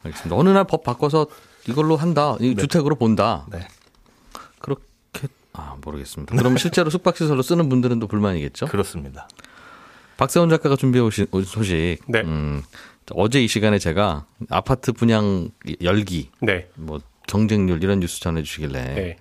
알겠습니다. 0.03 0.35
어느 0.35 0.49
날 0.49 0.63
법 0.65 0.83
바꿔서 0.83 1.25
이걸로 1.67 1.97
한다. 1.97 2.35
이 2.39 2.55
주택으로 2.55 2.95
본다. 2.95 3.45
네. 3.51 3.67
그렇게 4.59 5.27
아 5.53 5.75
모르겠습니다. 5.83 6.35
그럼 6.35 6.57
실제로 6.57 6.89
숙박시설로 6.91 7.41
쓰는 7.41 7.69
분들은 7.69 7.99
또 7.99 8.07
불만이겠죠. 8.07 8.67
그렇습니다. 8.67 9.27
박세훈 10.17 10.49
작가가 10.49 10.75
준비해 10.75 11.03
오신 11.03 11.27
소식. 11.45 11.97
네. 12.07 12.21
음, 12.21 12.63
어제 13.11 13.41
이 13.43 13.47
시간에 13.47 13.79
제가 13.79 14.25
아파트 14.49 14.91
분양 14.91 15.49
열기, 15.81 16.29
네. 16.41 16.67
뭐 16.75 16.99
경쟁률 17.27 17.83
이런 17.83 17.99
뉴스 17.99 18.19
전해주시길래 18.19 18.83
네. 18.95 19.17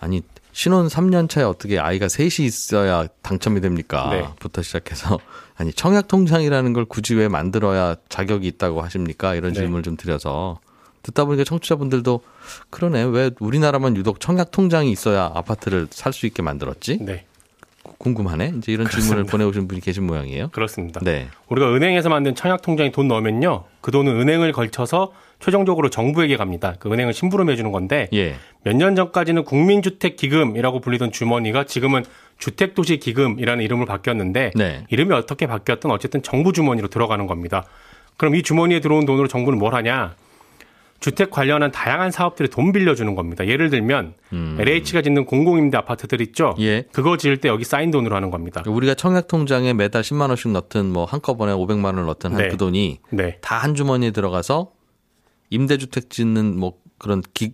아니 0.00 0.22
신혼 0.52 0.88
3년 0.88 1.28
차에 1.28 1.44
어떻게 1.44 1.78
아이가 1.78 2.08
셋이 2.08 2.46
있어야 2.46 3.06
당첨이 3.22 3.60
됩니까? 3.60 4.08
네. 4.10 4.28
부터 4.40 4.62
시작해서 4.62 5.18
아니 5.56 5.72
청약 5.72 6.08
통장이라는 6.08 6.72
걸 6.72 6.84
굳이 6.84 7.14
왜 7.14 7.28
만들어야 7.28 7.96
자격이 8.08 8.46
있다고 8.48 8.82
하십니까? 8.82 9.34
이런 9.34 9.52
네. 9.52 9.60
질문을 9.60 9.82
좀 9.82 9.96
드려서 9.96 10.58
듣다 11.02 11.24
보니까 11.24 11.44
청취자분들도 11.44 12.20
그러네 12.70 13.04
왜 13.04 13.30
우리나라만 13.40 13.96
유독 13.96 14.20
청약 14.20 14.50
통장이 14.50 14.90
있어야 14.90 15.30
아파트를 15.34 15.86
살 15.90 16.12
수 16.12 16.26
있게 16.26 16.42
만들었지? 16.42 16.98
네. 17.00 17.24
궁금하네. 17.98 18.54
이제 18.58 18.72
이런 18.72 18.88
질문을 18.88 19.24
보내오신 19.24 19.66
분이 19.68 19.80
계신 19.80 20.04
모양이에요. 20.06 20.48
그렇습니다. 20.48 21.00
네. 21.02 21.28
우리가 21.48 21.74
은행에서 21.74 22.08
만든 22.08 22.34
청약 22.34 22.62
통장에 22.62 22.92
돈 22.92 23.08
넣으면요. 23.08 23.64
그 23.80 23.90
돈은 23.90 24.20
은행을 24.20 24.52
걸쳐서 24.52 25.12
최종적으로 25.40 25.90
정부에게 25.90 26.36
갑니다. 26.36 26.74
그 26.78 26.92
은행은 26.92 27.12
심부름 27.12 27.50
해 27.50 27.56
주는 27.56 27.70
건데 27.70 28.08
예. 28.12 28.36
몇년 28.64 28.96
전까지는 28.96 29.44
국민주택기금이라고 29.44 30.80
불리던 30.80 31.12
주머니가 31.12 31.64
지금은 31.64 32.04
주택도시기금이라는 32.38 33.64
이름을 33.64 33.86
바뀌었는데 33.86 34.52
네. 34.54 34.84
이름이 34.88 35.12
어떻게 35.14 35.46
바뀌었든 35.46 35.90
어쨌든 35.90 36.22
정부 36.22 36.52
주머니로 36.52 36.88
들어가는 36.88 37.26
겁니다. 37.26 37.64
그럼 38.16 38.34
이 38.34 38.42
주머니에 38.42 38.80
들어온 38.80 39.06
돈으로 39.06 39.28
정부는 39.28 39.58
뭘 39.58 39.74
하냐? 39.74 40.14
주택 41.00 41.30
관련한 41.30 41.70
다양한 41.70 42.10
사업들에 42.10 42.48
돈 42.48 42.72
빌려주는 42.72 43.14
겁니다. 43.14 43.46
예를 43.46 43.70
들면 43.70 44.14
LH가 44.32 45.02
짓는 45.02 45.26
공공임대 45.26 45.76
아파트들 45.76 46.20
있죠. 46.22 46.54
음. 46.58 46.62
예. 46.62 46.84
그거 46.92 47.16
지을 47.16 47.36
때 47.36 47.48
여기 47.48 47.64
쌓인 47.64 47.90
돈으로 47.90 48.16
하는 48.16 48.30
겁니다. 48.30 48.62
우리가 48.66 48.94
청약 48.94 49.28
통장에 49.28 49.72
매달 49.74 50.02
10만 50.02 50.28
원씩 50.28 50.50
넣든 50.50 50.86
뭐 50.86 51.04
한꺼번에 51.04 51.52
500만 51.52 51.84
원을 51.84 52.06
넣든 52.06 52.32
한 52.32 52.38
네. 52.38 52.48
그 52.48 52.56
돈이 52.56 52.98
네. 53.10 53.38
다한 53.40 53.74
주머니에 53.74 54.10
들어가서 54.10 54.72
임대주택 55.50 56.10
짓는 56.10 56.58
뭐 56.58 56.74
그런 56.98 57.22
기, 57.32 57.52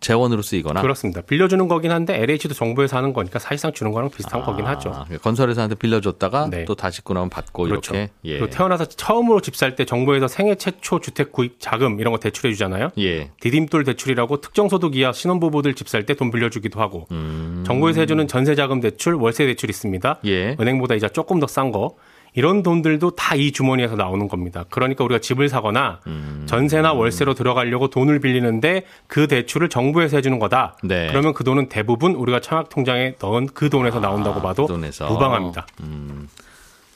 재원으로 0.00 0.42
쓰이거나 0.42 0.80
그렇습니다. 0.82 1.20
빌려주는 1.22 1.66
거긴 1.68 1.90
한데 1.90 2.16
LH도 2.22 2.54
정부에서 2.54 2.96
하는 2.96 3.12
거니까 3.12 3.38
사실상 3.38 3.72
주는 3.72 3.90
거랑 3.92 4.10
비슷한 4.10 4.42
거긴 4.42 4.64
하죠. 4.66 4.90
아, 4.94 5.04
건설회사한테 5.22 5.74
빌려줬다가 5.76 6.48
네. 6.50 6.64
또 6.64 6.74
다시 6.74 6.98
짓고 6.98 7.14
나면 7.14 7.30
받고 7.30 7.64
그렇죠. 7.64 7.94
이렇게 7.94 8.12
예. 8.24 8.38
그리고 8.38 8.50
태어나서 8.50 8.84
처음으로 8.86 9.40
집 9.40 9.54
살 9.56 9.74
때 9.76 9.84
정부에서 9.84 10.28
생애 10.28 10.54
최초 10.54 11.00
주택 11.00 11.32
구입 11.32 11.56
자금 11.60 12.00
이런 12.00 12.12
거 12.12 12.18
대출해 12.18 12.52
주잖아요. 12.52 12.90
예. 12.98 13.30
디딤돌 13.40 13.84
대출이라고 13.84 14.40
특정 14.40 14.68
소득 14.68 14.96
이하 14.96 15.12
신혼부부들 15.12 15.74
집 15.74 15.88
살 15.88 16.06
때 16.06 16.14
돈 16.14 16.30
빌려주기도 16.30 16.80
하고 16.80 17.06
음. 17.10 17.64
정부에서 17.66 18.00
해주는 18.00 18.26
전세 18.28 18.54
자금 18.54 18.80
대출, 18.80 19.14
월세 19.14 19.46
대출 19.46 19.68
있습니다. 19.70 20.20
예. 20.24 20.56
은행보다 20.60 20.94
이자 20.94 21.08
조금 21.08 21.38
더 21.40 21.46
싼 21.46 21.70
거. 21.72 21.94
이런 22.38 22.62
돈들도 22.62 23.10
다 23.16 23.34
이 23.34 23.50
주머니에서 23.52 23.96
나오는 23.96 24.28
겁니다. 24.28 24.64
그러니까 24.70 25.02
우리가 25.04 25.20
집을 25.20 25.48
사거나 25.48 26.00
음. 26.06 26.44
전세나 26.46 26.92
월세로 26.92 27.34
들어가려고 27.34 27.88
돈을 27.88 28.20
빌리는데 28.20 28.84
그 29.08 29.26
대출을 29.28 29.68
정부에서 29.68 30.16
해주는 30.16 30.38
거다. 30.38 30.76
네. 30.84 31.08
그러면 31.08 31.34
그 31.34 31.42
돈은 31.44 31.68
대부분 31.68 32.12
우리가 32.14 32.40
청약 32.40 32.68
통장에 32.68 33.14
넣은 33.20 33.48
그 33.54 33.70
돈에서 33.70 33.98
나온다고 34.00 34.40
봐도 34.40 34.66
그 34.66 34.72
돈에서. 34.72 35.08
무방합니다. 35.08 35.66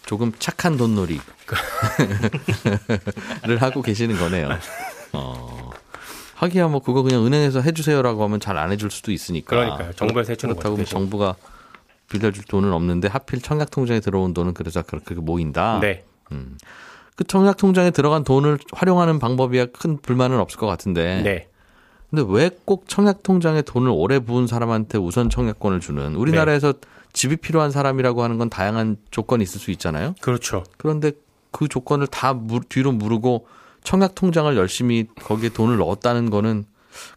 조금 0.06 0.32
착한 0.38 0.76
돈놀이를 0.76 1.20
하고 3.60 3.82
계시는 3.82 4.16
거네요. 4.18 4.48
어. 5.12 5.70
하기야 6.36 6.68
뭐 6.68 6.80
그거 6.80 7.02
그냥 7.02 7.24
은행에서 7.26 7.60
해주세요라고 7.60 8.22
하면 8.24 8.40
잘 8.40 8.58
안 8.58 8.72
해줄 8.72 8.90
수도 8.90 9.12
있으니까. 9.12 9.50
그러니까요. 9.56 9.92
정부에서 9.92 10.32
해주는 10.32 10.54
그렇다고 10.54 10.76
거죠, 10.76 10.76
뭐 10.76 10.84
대신. 10.84 10.98
정부가 10.98 11.34
빌려줄 12.12 12.44
돈은 12.44 12.72
없는데 12.72 13.08
하필 13.08 13.40
청약 13.40 13.70
통장에 13.70 14.00
들어온 14.00 14.34
돈은 14.34 14.54
그래서 14.54 14.82
그렇게 14.82 15.14
모인다. 15.14 15.80
네. 15.80 16.04
그 17.16 17.24
청약 17.24 17.56
통장에 17.56 17.90
들어간 17.90 18.24
돈을 18.24 18.58
활용하는 18.72 19.18
방법이야 19.18 19.66
큰 19.66 19.98
불만은 20.00 20.38
없을 20.38 20.58
것 20.58 20.66
같은데. 20.66 21.22
네. 21.22 21.48
근데 22.10 22.24
왜 22.28 22.50
꼭 22.66 22.84
청약 22.88 23.22
통장에 23.22 23.62
돈을 23.62 23.90
오래 23.94 24.18
부은 24.18 24.46
사람한테 24.46 24.98
우선 24.98 25.30
청약권을 25.30 25.80
주는? 25.80 26.14
우리나라에서 26.14 26.74
집이 27.14 27.36
필요한 27.36 27.70
사람이라고 27.70 28.22
하는 28.22 28.38
건 28.38 28.48
다양한 28.50 28.96
조건이 29.10 29.42
있을 29.42 29.60
수 29.60 29.70
있잖아요. 29.72 30.14
그렇죠. 30.20 30.64
그런데 30.78 31.12
그 31.50 31.68
조건을 31.68 32.06
다 32.06 32.32
무- 32.34 32.60
뒤로 32.68 32.92
무르고 32.92 33.46
청약 33.84 34.14
통장을 34.14 34.54
열심히 34.56 35.06
거기에 35.22 35.50
돈을 35.50 35.76
넣었다는 35.78 36.30
거는 36.30 36.64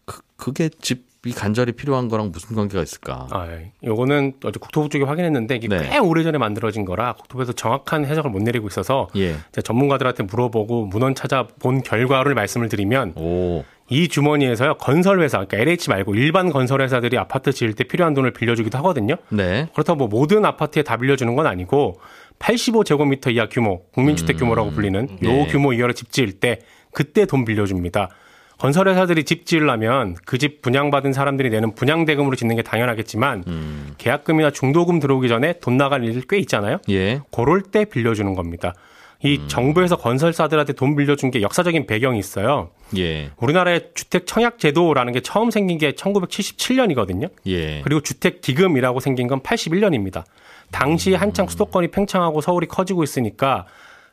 그, 0.04 0.20
그게 0.36 0.68
집이 0.68 1.02
간절히 1.32 1.72
필요한 1.72 2.08
거랑 2.08 2.30
무슨 2.32 2.56
관계가 2.56 2.82
있을까? 2.82 3.26
아, 3.30 3.46
예. 3.48 3.72
요거는 3.84 4.34
어제 4.44 4.58
국토부 4.58 4.88
쪽에 4.88 5.04
확인했는데 5.04 5.56
이게 5.56 5.68
네. 5.68 5.88
꽤 5.88 5.98
오래전에 5.98 6.38
만들어진 6.38 6.84
거라 6.84 7.14
국토부에서 7.14 7.52
정확한 7.52 8.04
해석을 8.04 8.30
못 8.30 8.42
내리고 8.42 8.68
있어서 8.68 9.08
예. 9.16 9.36
전문가들한테 9.62 10.24
물어보고 10.24 10.86
문헌 10.86 11.14
찾아본 11.14 11.82
결과를 11.82 12.34
말씀을 12.34 12.68
드리면 12.68 13.14
오. 13.16 13.64
이 13.88 14.08
주머니에서요 14.08 14.74
건설회사 14.74 15.38
그러니까 15.44 15.58
LH 15.58 15.90
말고 15.90 16.14
일반 16.16 16.50
건설회사들이 16.50 17.18
아파트 17.18 17.52
지을 17.52 17.74
때 17.74 17.84
필요한 17.84 18.14
돈을 18.14 18.32
빌려주기도 18.32 18.76
하거든요. 18.78 19.16
네. 19.28 19.68
그렇다고 19.72 19.96
뭐 19.96 20.08
모든 20.08 20.44
아파트에 20.44 20.82
다 20.82 20.96
빌려주는 20.96 21.34
건 21.36 21.46
아니고 21.46 22.00
85제곱미터 22.38 23.32
이하 23.32 23.48
규모 23.48 23.84
국민주택 23.92 24.38
규모라고 24.38 24.70
불리는 24.70 25.18
요 25.24 25.30
예. 25.30 25.46
규모 25.46 25.72
이하로 25.72 25.92
집 25.92 26.10
지을 26.10 26.32
때 26.32 26.58
그때 26.92 27.26
돈 27.26 27.44
빌려줍니다. 27.44 28.08
건설회사들이 28.58 29.24
집 29.24 29.44
지으려면 29.46 30.16
그 30.24 30.38
집 30.38 30.62
분양받은 30.62 31.12
사람들이 31.12 31.50
내는 31.50 31.74
분양대금으로 31.74 32.36
짓는 32.36 32.56
게 32.56 32.62
당연하겠지만 32.62 33.44
음. 33.46 33.94
계약금이나 33.98 34.50
중도금 34.50 35.00
들어오기 35.00 35.28
전에 35.28 35.54
돈 35.60 35.76
나갈 35.76 36.04
일들 36.04 36.22
꽤 36.28 36.38
있잖아요. 36.38 36.78
예. 36.90 37.20
그럴 37.32 37.62
때 37.62 37.84
빌려주는 37.84 38.34
겁니다. 38.34 38.74
이 39.22 39.38
음. 39.38 39.48
정부에서 39.48 39.96
건설사들한테 39.96 40.74
돈 40.74 40.94
빌려준 40.94 41.30
게 41.30 41.40
역사적인 41.40 41.86
배경이 41.86 42.18
있어요. 42.18 42.70
예. 42.98 43.30
우리나라의 43.38 43.90
주택 43.94 44.26
청약 44.26 44.58
제도라는 44.58 45.12
게 45.12 45.20
처음 45.20 45.50
생긴 45.50 45.78
게 45.78 45.92
1977년이거든요. 45.92 47.30
예. 47.46 47.80
그리고 47.82 48.00
주택 48.02 48.40
기금이라고 48.40 49.00
생긴 49.00 49.26
건 49.26 49.40
81년입니다. 49.40 50.24
당시 50.70 51.12
음. 51.12 51.16
한창 51.16 51.46
수도권이 51.48 51.88
팽창하고 51.88 52.40
서울이 52.40 52.66
커지고 52.66 53.02
있으니까 53.04 53.66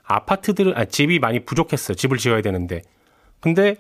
아파트들 0.04 0.78
아, 0.78 0.86
집이 0.86 1.20
많이 1.20 1.40
부족했어요. 1.42 1.96
집을 1.96 2.18
지어야 2.18 2.42
되는데. 2.42 2.82
근데 3.40 3.76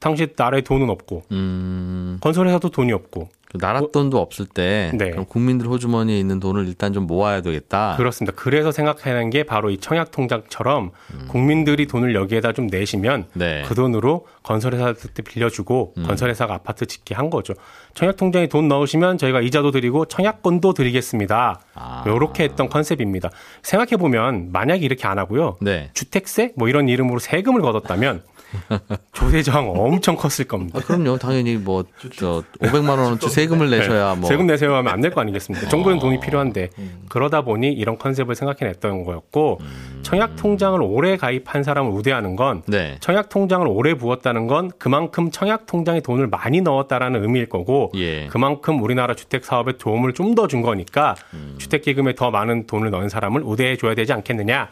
당시 0.00 0.28
나라에 0.36 0.60
돈은 0.60 0.88
없고 0.90 1.24
음. 1.32 2.18
건설회사도 2.20 2.70
돈이 2.70 2.92
없고 2.92 3.28
그 3.50 3.56
나라 3.58 3.80
돈도 3.80 4.18
없을 4.18 4.44
때 4.44 4.90
네. 4.94 5.10
그럼 5.10 5.24
국민들 5.24 5.68
호주머니에 5.68 6.18
있는 6.18 6.38
돈을 6.38 6.68
일단 6.68 6.92
좀 6.92 7.06
모아야 7.06 7.40
되겠다. 7.40 7.94
그렇습니다. 7.96 8.36
그래서 8.36 8.70
생각하는 8.70 9.30
게 9.30 9.42
바로 9.42 9.70
이 9.70 9.78
청약 9.78 10.10
통장처럼 10.10 10.90
국민들이 11.28 11.86
돈을 11.86 12.14
여기에다 12.14 12.52
좀 12.52 12.66
내시면 12.66 13.20
음. 13.20 13.38
네. 13.38 13.62
음. 13.62 13.64
그 13.66 13.74
돈으로 13.74 14.26
건설회사한테 14.42 15.22
빌려주고 15.22 15.94
건설회사가 15.94 16.54
아파트 16.54 16.84
짓게 16.84 17.14
한 17.14 17.30
거죠. 17.30 17.54
청약 17.94 18.18
통장에 18.18 18.48
돈 18.48 18.68
넣으시면 18.68 19.16
저희가 19.16 19.40
이자도 19.40 19.70
드리고 19.70 20.04
청약권도 20.04 20.74
드리겠습니다. 20.74 21.60
아. 21.74 22.04
이렇게 22.06 22.44
했던 22.44 22.68
컨셉입니다. 22.68 23.30
생각해 23.62 23.96
보면 23.96 24.52
만약에 24.52 24.84
이렇게 24.84 25.08
안 25.08 25.18
하고요. 25.18 25.56
네. 25.62 25.90
주택세 25.94 26.52
뭐 26.54 26.68
이런 26.68 26.88
이름으로 26.88 27.18
세금을 27.18 27.62
걷었다면 27.62 28.22
조세 29.12 29.42
저항 29.42 29.68
엄청 29.70 30.16
컸을 30.16 30.46
겁니다. 30.48 30.78
아, 30.78 30.82
그럼요. 30.86 31.18
당연히 31.18 31.56
뭐, 31.56 31.84
저, 32.16 32.42
500만 32.60 32.88
원어치 32.90 33.28
세금을 33.28 33.70
내셔야 33.70 34.14
뭐. 34.14 34.22
네. 34.22 34.26
세금 34.28 34.46
내세요 34.46 34.74
하면 34.76 34.92
안 34.92 35.00
될 35.00 35.10
거 35.12 35.20
아니겠습니까? 35.20 35.68
정부는 35.68 35.98
돈이 35.98 36.20
필요한데 36.20 36.70
그러다 37.08 37.42
보니 37.42 37.72
이런 37.72 37.98
컨셉을 37.98 38.34
생각해냈던 38.34 39.04
거였고 39.04 39.60
청약 40.02 40.36
통장을 40.36 40.80
오래 40.82 41.16
가입한 41.16 41.62
사람을 41.62 41.90
우대하는 41.92 42.36
건 42.36 42.62
네. 42.66 42.96
청약 43.00 43.28
통장을 43.28 43.66
오래 43.66 43.94
부었다는 43.94 44.46
건 44.46 44.70
그만큼 44.78 45.30
청약 45.30 45.66
통장에 45.66 46.00
돈을 46.00 46.26
많이 46.28 46.60
넣었다라는 46.60 47.22
의미일 47.22 47.48
거고 47.48 47.90
예. 47.96 48.26
그만큼 48.28 48.82
우리나라 48.82 49.14
주택 49.14 49.44
사업에 49.44 49.72
도움을 49.78 50.14
좀 50.14 50.34
더 50.34 50.46
준 50.46 50.62
거니까 50.62 51.14
주택 51.58 51.82
기금에 51.82 52.14
더 52.14 52.30
많은 52.30 52.66
돈을 52.66 52.90
넣은 52.90 53.08
사람을 53.08 53.42
우대해 53.44 53.76
줘야 53.76 53.94
되지 53.94 54.12
않겠느냐. 54.12 54.68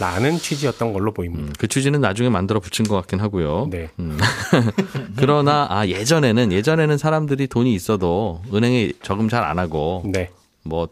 라는 0.00 0.38
취지였던 0.38 0.92
걸로 0.92 1.12
보입니다. 1.12 1.44
음, 1.44 1.52
그 1.58 1.68
취지는 1.68 2.00
나중에 2.00 2.28
만들어 2.28 2.60
붙인 2.60 2.86
것 2.86 2.96
같긴 2.96 3.20
하고요. 3.20 3.68
네. 3.70 3.90
그러나, 5.16 5.66
아, 5.70 5.86
예전에는, 5.86 6.50
예전에는 6.52 6.98
사람들이 6.98 7.46
돈이 7.46 7.74
있어도 7.74 8.42
은행에 8.52 8.92
저금 9.02 9.28
잘 9.28 9.44
안 9.44 9.58
하고, 9.58 10.02
네. 10.06 10.30
뭐, 10.62 10.88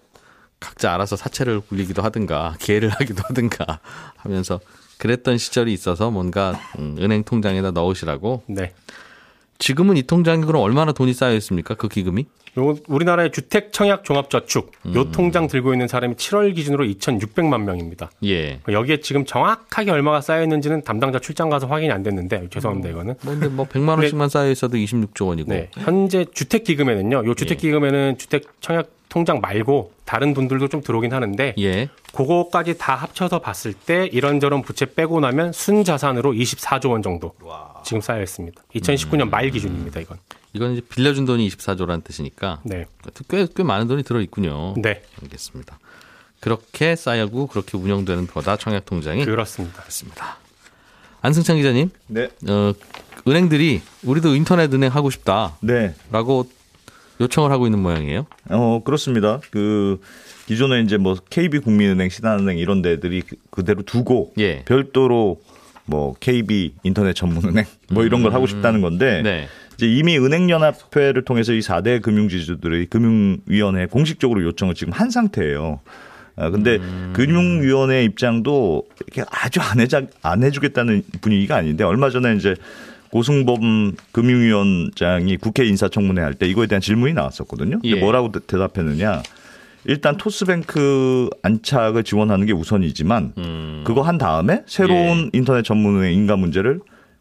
각자 0.59 0.92
알아서 0.92 1.16
사채를 1.16 1.61
굴리기도 1.61 2.02
하든가, 2.02 2.57
기회를 2.61 2.90
하기도 2.90 3.23
하든가 3.28 3.80
하면서 4.16 4.61
그랬던 4.99 5.38
시절이 5.38 5.73
있어서 5.73 6.11
뭔가 6.11 6.61
음, 6.78 6.97
은행 7.00 7.25
통장에다 7.25 7.71
넣으시라고. 7.71 8.42
네. 8.47 8.73
지금은 9.59 9.97
이 9.97 10.02
통장에 10.02 10.45
그럼 10.45 10.62
얼마나 10.62 10.92
돈이 10.92 11.14
쌓여 11.14 11.35
있습니까? 11.37 11.75
그 11.75 11.88
기금이? 11.88 12.26
요 12.59 12.76
우리나라의 12.88 13.30
주택 13.33 13.73
청약 13.73 14.04
종합 14.04 14.30
저축 14.30 14.73
음. 14.87 14.95
요 14.95 15.11
통장 15.11 15.47
들고 15.47 15.73
있는 15.73 15.88
사람이 15.88 16.14
7월 16.14 16.54
기준으로 16.54 16.85
2,600만 16.85 17.62
명입니다. 17.62 18.11
예. 18.25 18.61
여기에 18.69 19.00
지금 19.00 19.25
정확하게 19.25 19.90
얼마가 19.90 20.21
쌓여 20.21 20.42
있는지는 20.42 20.83
담당자 20.83 21.19
출장 21.19 21.49
가서 21.49 21.66
확인이 21.66 21.92
안 21.92 22.02
됐는데 22.02 22.49
죄송합니다 22.50 22.88
이거는. 22.90 23.14
뭔데 23.23 23.49
뭐 23.49 23.66
100만 23.66 23.99
원씩만 23.99 24.28
쌓여 24.28 24.50
있어도 24.50 24.76
26조 24.76 25.28
원이고. 25.28 25.52
네. 25.52 25.71
현재 25.78 26.25
주택 26.33 26.64
기금에는요. 26.64 27.25
요 27.25 27.35
주택 27.35 27.59
기금에는 27.59 28.19
주택 28.19 28.45
청약 28.61 28.90
통장 29.09 29.40
말고 29.40 29.92
다른 30.04 30.35
돈들도 30.35 30.69
좀 30.69 30.80
들어오긴 30.80 31.12
하는데 31.12 31.54
예. 31.59 31.88
그거까지 32.12 32.78
다 32.78 32.95
합쳐서 32.95 33.40
봤을 33.40 33.75
때 33.75 34.09
이런저런 34.11 34.62
부채 34.62 34.87
빼고 34.87 35.21
나면 35.21 35.52
순자산으로 35.52 36.33
24조 36.33 36.90
원 36.90 37.02
정도 37.02 37.33
지금 37.85 38.00
쌓여 38.00 38.23
있습니다. 38.23 38.62
2019년 38.75 39.28
말 39.28 39.50
기준입니다, 39.50 40.00
이건. 40.00 40.19
이건 40.52 40.73
이제 40.73 40.83
빌려준 40.88 41.25
돈이 41.26 41.49
24조라는 41.49 42.02
뜻이니까 42.04 42.61
네. 42.64 42.87
꽤, 43.28 43.47
꽤 43.54 43.62
많은 43.62 43.87
돈이 43.88 44.02
들어 44.02 44.21
있군요. 44.21 44.75
네. 44.76 45.02
알겠습니다. 45.23 45.78
그렇게 46.40 46.97
쌓여고 46.97 47.47
그렇게 47.47 47.76
운영되는 47.76 48.26
거다 48.26 48.57
청약 48.57 48.87
통장이 48.87 49.25
그렇습니다. 49.25 49.83
있습니다. 49.87 50.37
안승찬 51.23 51.57
기자님, 51.59 51.90
네. 52.07 52.28
어, 52.49 52.73
은행들이 53.28 53.83
우리도 54.05 54.35
인터넷 54.35 54.72
은행 54.72 54.90
하고 54.90 55.11
싶다라고 55.11 55.57
네. 55.61 55.94
요청을 57.20 57.53
하고 57.53 57.66
있는 57.66 57.79
모양이에요. 57.81 58.27
어, 58.48 58.81
그렇습니다. 58.83 59.40
그 59.51 60.01
기존에 60.46 60.81
이제 60.81 60.96
뭐 60.96 61.14
KB 61.29 61.59
국민은행, 61.59 62.09
신한은행 62.09 62.57
이런 62.57 62.81
데들이 62.81 63.20
그- 63.20 63.37
그대로 63.51 63.83
두고 63.83 64.33
예. 64.38 64.64
별도로 64.64 65.42
뭐 65.85 66.14
KB 66.18 66.75
인터넷 66.83 67.12
전문은행 67.12 67.66
뭐 67.90 68.05
이런 68.05 68.22
걸 68.22 68.33
하고 68.33 68.46
싶다는 68.46 68.81
건데 68.81 69.20
네. 69.22 69.48
이제 69.81 69.87
이미 69.87 70.19
은행연합회를 70.19 71.25
통해서 71.25 71.55
이 71.55 71.61
4대 71.61 72.03
금융지주들의 72.03 72.85
금융위원회에 72.87 73.87
공식적으로 73.87 74.43
요청을 74.45 74.75
지금 74.75 74.93
한 74.93 75.09
상태예요. 75.11 75.81
아, 76.37 76.51
근데 76.51 76.79
금융위원회 77.14 78.05
입장도 78.05 78.83
이렇게 79.07 79.23
아주 79.33 79.61
안, 79.62 79.81
해자, 79.81 80.03
안 80.21 80.43
해주겠다는 80.43 81.03
분위기가 81.23 81.57
아닌데 81.57 81.83
얼마 81.83 82.11
전에 82.11 82.35
이제 82.37 82.55
고승범 83.11 83.97
금융위원장이 84.12 85.38
국회 85.38 85.64
인사청문회 85.64 86.21
할 86.21 86.35
때 86.35 86.47
이거에 86.47 86.66
대한 86.66 86.83
질문이 86.83 87.14
나왔었거든요. 87.14 87.79
예. 87.85 87.95
뭐라고 87.95 88.31
대- 88.33 88.40
대답했느냐. 88.47 89.23
일단 89.87 90.19
토스뱅크 90.19 91.31
안착을 91.43 92.05
지원하는 92.05 92.45
게 92.47 92.53
우선이지만 92.53 93.33
음. 93.38 93.83
그거 93.87 94.03
한 94.03 94.19
다음에 94.19 94.62
새로운 94.66 95.31
인터넷 95.33 95.62
전문의 95.62 96.14
인가 96.14 96.37
문제를 96.37 96.81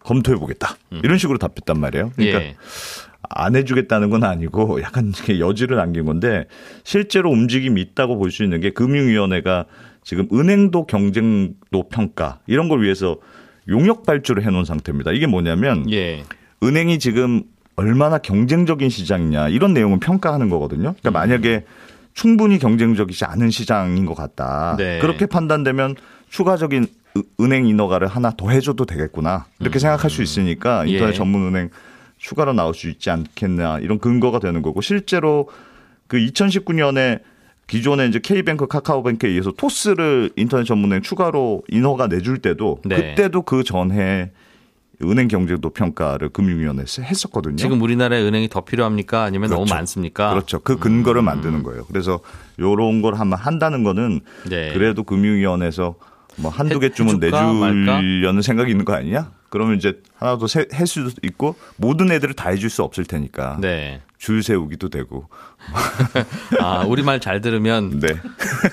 검토해 0.10 0.38
보겠다. 0.40 0.76
이런 1.04 1.20
식으로 1.20 1.38
답했단 1.38 1.80
말이에요. 1.80 2.12
그러니까 2.16 2.40
음. 2.40 2.44
예. 2.44 2.56
안 3.30 3.56
해주겠다는 3.56 4.10
건 4.10 4.24
아니고 4.24 4.82
약간 4.82 5.14
여지를 5.28 5.78
남긴 5.78 6.06
건데 6.06 6.46
실제로 6.84 7.30
움직임이 7.30 7.80
있다고 7.82 8.18
볼 8.18 8.32
수 8.32 8.44
있는 8.44 8.60
게 8.60 8.72
금융위원회가 8.72 9.66
지금 10.04 10.28
은행도 10.34 10.88
경쟁도 10.88 11.90
평가 11.90 12.40
이런 12.48 12.70
걸 12.70 12.82
위해서 12.82 13.18
용역 13.68 14.04
발주를 14.04 14.42
해놓은 14.44 14.66
상태입니다. 14.66 15.12
이게 15.12 15.28
뭐냐면 15.28 15.90
예. 15.92 16.24
은행이 16.64 16.98
지금 16.98 17.44
얼마나 17.76 18.18
경쟁적인 18.18 18.90
시장이냐 18.90 19.50
이런 19.50 19.74
내용을 19.76 20.00
평가하는 20.00 20.50
거거든요. 20.50 20.90
음. 20.90 20.96
그러니까 21.00 21.12
만약에 21.12 21.66
충분히 22.16 22.58
경쟁적이지 22.58 23.26
않은 23.26 23.52
시장인 23.52 24.06
것 24.08 24.16
같다. 24.16 24.76
네. 24.78 24.98
그렇게 25.00 25.28
판단되면 25.28 25.96
추가적인 26.30 26.84
으- 26.84 26.88
은행 27.40 27.68
인허가를 27.68 28.08
하나 28.08 28.32
더 28.32 28.50
해줘도 28.50 28.86
되겠구나 28.86 29.46
이렇게 29.60 29.80
생각할 29.80 30.10
수 30.10 30.22
있으니까 30.22 30.86
인터넷 30.86 31.12
예. 31.12 31.14
전문 31.14 31.48
은행 31.48 31.70
추가로 32.18 32.54
나올 32.54 32.74
수 32.74 32.90
있지 32.90 33.10
않겠냐 33.10 33.80
이런 33.80 34.00
근거가 34.00 34.40
되는 34.40 34.62
거고 34.62 34.82
실제로 34.82 35.50
그 36.08 36.18
2019년에 36.18 37.22
기존에 37.68 38.08
이제 38.08 38.20
K뱅크, 38.20 38.68
카카오뱅크에 38.68 39.30
의해서 39.30 39.52
토스를 39.52 40.32
인터넷 40.36 40.64
전문은행 40.64 41.04
추가로 41.04 41.64
인허가 41.70 42.08
내줄 42.08 42.40
때도 42.40 42.82
네. 42.84 42.96
그때도 42.96 43.44
그 43.44 43.64
전에 43.64 44.32
은행 45.02 45.28
경제도 45.28 45.70
평가를 45.70 46.30
금융위원회에서 46.30 47.04
했었거든요. 47.04 47.56
지금 47.56 47.82
우리나라에 47.82 48.22
은행이 48.22 48.50
더 48.50 48.62
필요합니까? 48.66 49.24
아니면 49.24 49.50
너무 49.50 49.62
그렇죠. 49.62 49.76
많습니까? 49.76 50.32
그렇죠. 50.32 50.60
그 50.60 50.78
근거를 50.78 51.22
만드는 51.22 51.64
거예요. 51.64 51.86
그래서 51.86 52.20
요런 52.60 53.02
걸 53.02 53.16
하면 53.16 53.38
한다는 53.38 53.84
거는 53.84 54.22
네. 54.50 54.74
그래도 54.74 55.04
금융위원회에서 55.04 55.96
뭐 56.42 56.52
한두 56.52 56.76
해- 56.76 56.80
개쯤은 56.90 57.20
내주려는 57.20 58.42
생각이 58.42 58.72
있는 58.72 58.86
거 58.86 58.94
아니냐? 58.94 59.32
그러면 59.50 59.78
이제 59.78 60.00
하나 60.18 60.38
더할 60.38 60.86
수도 60.88 61.10
있고 61.24 61.56
모든 61.76 62.12
애들을 62.12 62.36
다 62.36 62.50
해줄 62.50 62.70
수 62.70 62.84
없을 62.84 63.04
테니까 63.06 63.58
네. 63.60 64.02
줄 64.20 64.44
세우기도 64.44 64.90
되고. 64.90 65.28
아, 66.62 66.84
우리 66.88 67.02
말 67.04 67.20
잘 67.20 67.42
들으면 67.42 68.00
네. 68.00 68.10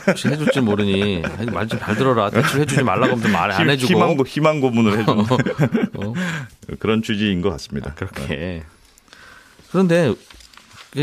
혹시 0.07 0.29
해줄 0.29 0.51
줄 0.53 0.63
모르니 0.63 1.23
말 1.53 1.67
좀 1.67 1.79
잘 1.81 1.97
들어라. 1.97 2.31
대출 2.31 2.61
해주지 2.61 2.83
말라고 2.83 3.17
하면 3.17 3.33
말 3.33 3.51
안 3.53 3.71
해주고. 3.71 3.93
희망, 3.93 4.17
고- 4.17 4.25
희망 4.27 4.61
고문을 4.61 4.99
해주는 4.99 5.25
어, 5.97 6.13
그런 6.79 7.03
취지인 7.03 7.41
것 7.41 7.51
같습니다. 7.51 7.95
그렇게. 7.95 8.63
그런데 9.71 10.09
그 10.13 10.19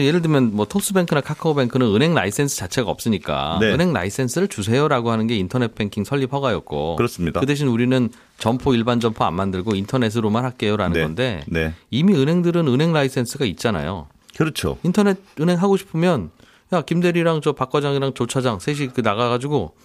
예를 0.02 0.22
들면 0.22 0.56
뭐 0.56 0.66
토스뱅크나 0.66 1.22
카카오뱅크는 1.22 1.88
은행 1.96 2.14
라이센스 2.14 2.56
자체가 2.58 2.90
없으니까 2.90 3.58
네. 3.60 3.72
은행 3.74 3.94
라이센스를 3.94 4.48
주세요라고 4.48 5.12
하는 5.12 5.28
게 5.28 5.36
인터넷 5.36 5.76
뱅킹 5.76 6.04
설립 6.04 6.32
허가였고 6.34 6.96
그렇습니다. 6.96 7.40
그 7.40 7.46
대신 7.46 7.68
우리는 7.68 8.10
점포 8.38 8.74
일반 8.74 9.00
점포 9.00 9.24
안 9.26 9.34
만들고 9.36 9.76
인터넷으로만 9.76 10.44
할게요라는 10.46 10.94
네. 10.94 11.02
건데 11.04 11.44
네. 11.48 11.74
이미 11.92 12.14
은행들은 12.16 12.68
은행 12.68 12.94
라이센스가 12.94 13.46
있잖아요. 13.46 14.08
그렇죠. 14.38 14.78
인터넷 14.84 15.18
은행 15.40 15.58
하고 15.62 15.78
싶으면 15.78 16.32
야 16.72 16.82
김대리랑 16.82 17.42
저 17.42 17.52
박 17.54 17.70
과장이랑 17.70 18.14
조 18.16 18.26
차장 18.26 18.60
셋이 18.60 18.88
그 18.94 19.02
나가가지고 19.02 19.76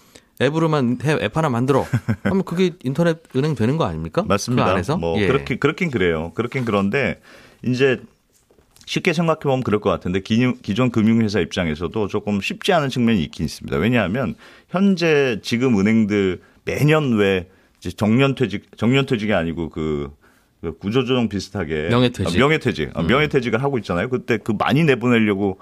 앱으로만 0.41 0.99
해, 1.03 1.17
앱 1.21 1.35
하나 1.37 1.49
만들어. 1.49 1.85
하면 2.23 2.43
그게 2.43 2.71
인터넷 2.83 3.17
은행 3.35 3.55
되는 3.55 3.75
거 3.77 3.83
아닙니까? 3.85 4.23
맞습니다. 4.25 4.65
그 4.65 4.71
안에서? 4.71 4.97
뭐 4.97 5.19
예. 5.19 5.27
그렇게 5.27 5.57
그렇긴 5.57 5.91
그래요. 5.91 6.31
그렇긴 6.33 6.63
그런데 6.65 7.19
이제 7.63 7.99
쉽게 8.89 9.13
생각해 9.13 9.41
보면 9.41 9.61
그럴 9.61 9.79
것 9.79 9.91
같은데 9.91 10.19
기존, 10.19 10.59
기존 10.63 10.89
금융회사 10.89 11.39
입장에서도 11.39 12.07
조금 12.07 12.41
쉽지 12.41 12.73
않은 12.73 12.89
측면이 12.89 13.21
있긴 13.25 13.45
있습니다. 13.45 13.77
왜냐하면 13.77 14.33
현재 14.67 15.39
지금 15.43 15.79
은행들 15.79 16.41
매년 16.65 17.15
왜 17.15 17.47
이제 17.77 17.91
정년퇴직 17.91 18.77
정년퇴직이 18.77 19.31
아니고 19.31 19.69
그, 19.69 20.09
그 20.61 20.75
구조조정 20.79 21.29
비슷하게 21.29 21.89
명예퇴직. 21.89 22.35
아, 22.35 22.39
명예퇴직 22.39 22.89
아, 22.95 23.03
명예퇴직을 23.03 23.61
하고 23.61 23.77
있잖아요. 23.77 24.09
그때 24.09 24.37
그 24.37 24.53
많이 24.57 24.83
내보내려고 24.83 25.59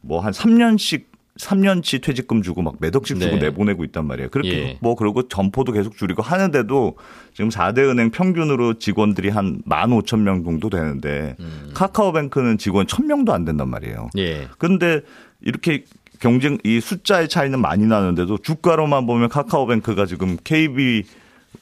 뭐 0.00 0.20
한 0.20 0.32
3년씩 0.32 1.06
3년치 1.38 2.02
퇴직금 2.02 2.42
주고 2.42 2.62
막 2.62 2.74
몇 2.80 2.94
억씩 2.94 3.18
주고 3.18 3.36
네. 3.36 3.42
내보내고 3.42 3.84
있단 3.84 4.06
말이에요. 4.06 4.28
그렇게 4.30 4.50
예. 4.50 4.78
뭐 4.80 4.94
그러고 4.94 5.28
점포도 5.28 5.72
계속 5.72 5.96
줄이고 5.96 6.22
하는데도 6.22 6.96
지금 7.34 7.48
4대 7.48 7.78
은행 7.88 8.10
평균으로 8.10 8.78
직원들이 8.78 9.30
한 9.30 9.62
15,000명 9.68 10.44
정도 10.44 10.70
되는데 10.70 11.36
음. 11.40 11.70
카카오뱅크는 11.74 12.58
직원 12.58 12.86
1,000명도 12.86 13.30
안 13.30 13.44
된단 13.44 13.68
말이에요. 13.68 14.10
예. 14.18 14.48
근데 14.58 15.00
이렇게 15.40 15.84
경쟁 16.20 16.58
이 16.64 16.80
숫자의 16.80 17.28
차이는 17.28 17.60
많이 17.60 17.86
나는데도 17.86 18.38
주가로만 18.38 19.06
보면 19.06 19.28
카카오뱅크가 19.28 20.06
지금 20.06 20.36
KB 20.42 21.04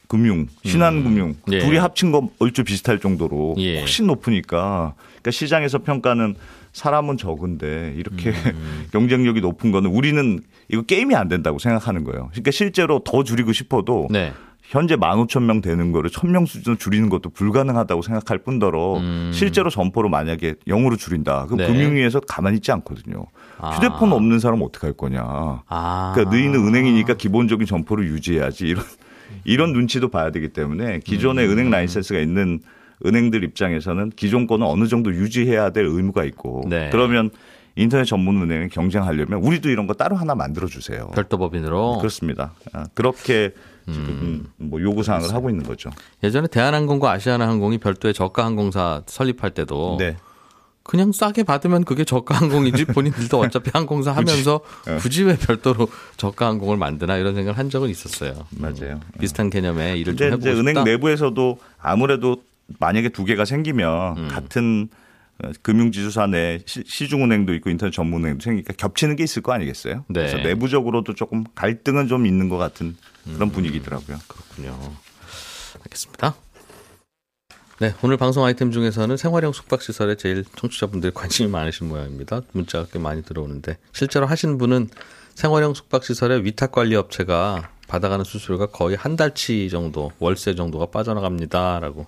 금융, 0.08 0.46
신한금융 0.64 1.34
예. 1.52 1.58
둘이 1.60 1.78
합친 1.78 2.12
거 2.12 2.30
얼추 2.38 2.64
비슷할 2.64 2.98
정도로 3.00 3.54
예. 3.58 3.80
훨씬 3.80 4.06
높으니까 4.06 4.94
그러니까 5.16 5.30
시장에서 5.30 5.78
평가는 5.78 6.34
사람은 6.76 7.16
적은데 7.16 7.94
이렇게 7.96 8.30
음. 8.30 8.86
경쟁력이 8.92 9.40
높은 9.40 9.72
거는 9.72 9.90
우리는 9.90 10.40
이거 10.68 10.82
게임이 10.82 11.14
안 11.14 11.28
된다고 11.28 11.58
생각하는 11.58 12.04
거예요. 12.04 12.28
그러니까 12.32 12.50
실제로 12.50 12.98
더 12.98 13.24
줄이고 13.24 13.54
싶어도 13.54 14.08
네. 14.10 14.34
현재 14.62 14.96
15,000명 14.96 15.62
되는 15.62 15.90
거를 15.90 16.10
1,000명 16.10 16.46
수준으로 16.46 16.76
줄이는 16.76 17.08
것도 17.08 17.30
불가능하다고 17.30 18.02
생각할 18.02 18.38
뿐더러 18.38 19.00
실제로 19.32 19.70
점포로 19.70 20.08
만약에 20.08 20.54
0으로 20.66 20.98
줄인다. 20.98 21.46
그럼 21.46 21.60
음. 21.60 21.66
네. 21.66 21.66
금융위에서 21.68 22.20
가만히 22.20 22.56
있지 22.56 22.72
않거든요. 22.72 23.26
아. 23.58 23.70
휴대폰 23.70 24.12
없는 24.12 24.38
사람 24.38 24.60
어떻게 24.60 24.86
할 24.86 24.94
거냐. 24.94 25.22
아. 25.24 26.12
그러니까 26.14 26.36
너희는 26.36 26.66
은행이니까 26.66 27.14
기본적인 27.14 27.66
점포를 27.66 28.06
유지해야지. 28.08 28.66
이런 28.66 28.84
이런 29.44 29.72
눈치도 29.72 30.08
봐야 30.08 30.30
되기 30.30 30.48
때문에 30.48 31.00
기존의 31.00 31.46
음. 31.46 31.52
은행 31.52 31.70
라이센스가 31.70 32.18
있는 32.18 32.60
은행들 33.04 33.44
입장에서는 33.44 34.10
기존 34.16 34.46
거는 34.46 34.66
어느 34.66 34.86
정도 34.88 35.12
유지해야 35.12 35.70
될 35.70 35.84
의무가 35.86 36.24
있고 36.24 36.64
네. 36.68 36.88
그러면 36.90 37.30
인터넷 37.76 38.04
전문 38.04 38.40
은행을 38.42 38.70
경쟁하려면 38.70 39.40
우리도 39.42 39.68
이런 39.68 39.86
거 39.86 39.92
따로 39.92 40.16
하나 40.16 40.34
만들어 40.34 40.66
주세요. 40.66 41.10
별도 41.14 41.36
법인으로 41.36 41.98
그렇습니다. 41.98 42.54
아, 42.72 42.86
그렇게 42.94 43.52
음. 43.88 43.92
지금 43.92 44.46
뭐 44.56 44.80
요구 44.80 45.02
사항을 45.02 45.32
하고 45.32 45.50
있는 45.50 45.64
거죠. 45.64 45.90
예전에 46.24 46.48
대한항공과 46.48 47.12
아시아나항공이 47.12 47.78
별도의 47.78 48.14
저가 48.14 48.44
항공사 48.44 49.02
설립할 49.06 49.50
때도 49.50 49.96
네. 49.98 50.16
그냥 50.82 51.10
싸게 51.12 51.42
받으면 51.42 51.84
그게 51.84 52.04
저가 52.04 52.34
항공이지 52.36 52.84
본인들도 52.94 53.38
어차피 53.40 53.70
항공사 53.72 54.12
하면서 54.12 54.60
어. 54.88 54.96
굳이 55.00 55.24
왜 55.24 55.36
별도로 55.36 55.88
저가 56.16 56.46
항공을 56.46 56.76
만드나 56.76 57.16
이런 57.16 57.34
생각을 57.34 57.58
한 57.58 57.68
적은 57.70 57.90
있었어요. 57.90 58.46
맞아요. 58.50 59.00
비슷한 59.20 59.50
개념의 59.50 60.00
일을 60.00 60.16
좀 60.16 60.26
해보고 60.28 60.40
이제 60.40 60.52
은행 60.52 60.68
싶다. 60.68 60.84
내부에서도 60.84 61.58
아무래도 61.78 62.36
만약에 62.78 63.10
두 63.10 63.24
개가 63.24 63.44
생기면 63.44 64.18
음. 64.18 64.28
같은 64.28 64.88
어, 65.42 65.50
금융지주사 65.62 66.26
내 66.28 66.60
시- 66.66 66.82
시중은행도 66.86 67.52
있고 67.54 67.68
인터넷 67.70 67.90
전문은행도 67.92 68.42
생기니까 68.42 68.72
겹치는 68.76 69.16
게 69.16 69.24
있을 69.24 69.42
거 69.42 69.52
아니겠어요? 69.52 70.04
네. 70.08 70.20
그래서 70.20 70.38
내부적으로도 70.38 71.14
조금 71.14 71.44
갈등은 71.54 72.08
좀 72.08 72.24
있는 72.26 72.48
것 72.48 72.56
같은 72.56 72.96
그런 73.34 73.50
분위기더라고요. 73.50 74.16
그렇군요. 74.28 74.78
알겠습니다. 75.84 76.34
네, 77.78 77.94
오늘 78.02 78.16
방송 78.16 78.42
아이템 78.44 78.70
중에서는 78.70 79.18
생활형 79.18 79.52
숙박시설에 79.52 80.14
제일 80.16 80.44
청취자분들이 80.56 81.12
관심이 81.12 81.50
많으신 81.50 81.88
모양입니다. 81.88 82.40
문자가 82.52 82.86
꽤 82.90 82.98
많이 82.98 83.22
들어오는데 83.22 83.76
실제로 83.92 84.24
하신 84.24 84.56
분은 84.56 84.88
생활형 85.34 85.74
숙박시설의 85.74 86.44
위탁관리업체가 86.46 87.68
받아가는 87.86 88.24
수수료가 88.24 88.66
거의 88.68 88.96
한 88.96 89.16
달치 89.16 89.68
정도, 89.68 90.10
월세 90.18 90.54
정도가 90.54 90.86
빠져나갑니다라고 90.86 92.06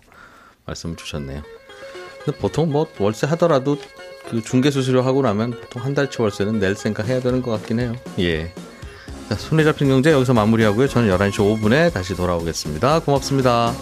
말씀을 0.69 0.97
주셨네요. 0.97 1.43
근데 2.25 2.39
보통 2.39 2.71
뭐 2.71 2.87
월세 2.99 3.27
하더라도 3.27 3.79
그 4.31 4.43
중개 4.43 4.71
수수료 4.71 5.03
하고 5.03 5.23
나면 5.23 5.53
보통 5.53 5.83
한 5.83 5.95
달치 5.95 6.21
월세는 6.21 6.59
낼 6.59 6.75
생각 6.75 7.09
해야 7.09 7.21
되는 7.21 7.43
것 7.43 7.51
같긴 7.53 7.81
해요. 7.81 7.95
예. 8.19 8.53
자, 9.29 9.35
손에 9.35 9.65
잡힌 9.65 9.89
경제 9.89 10.13
여기서 10.13 10.35
마무리하고요. 10.35 10.89
저는 10.89 11.11
11시 11.17 11.61
5분에 11.61 11.93
다시 11.93 12.15
돌아오겠습니다. 12.15 13.01
고맙습니다. 13.01 13.75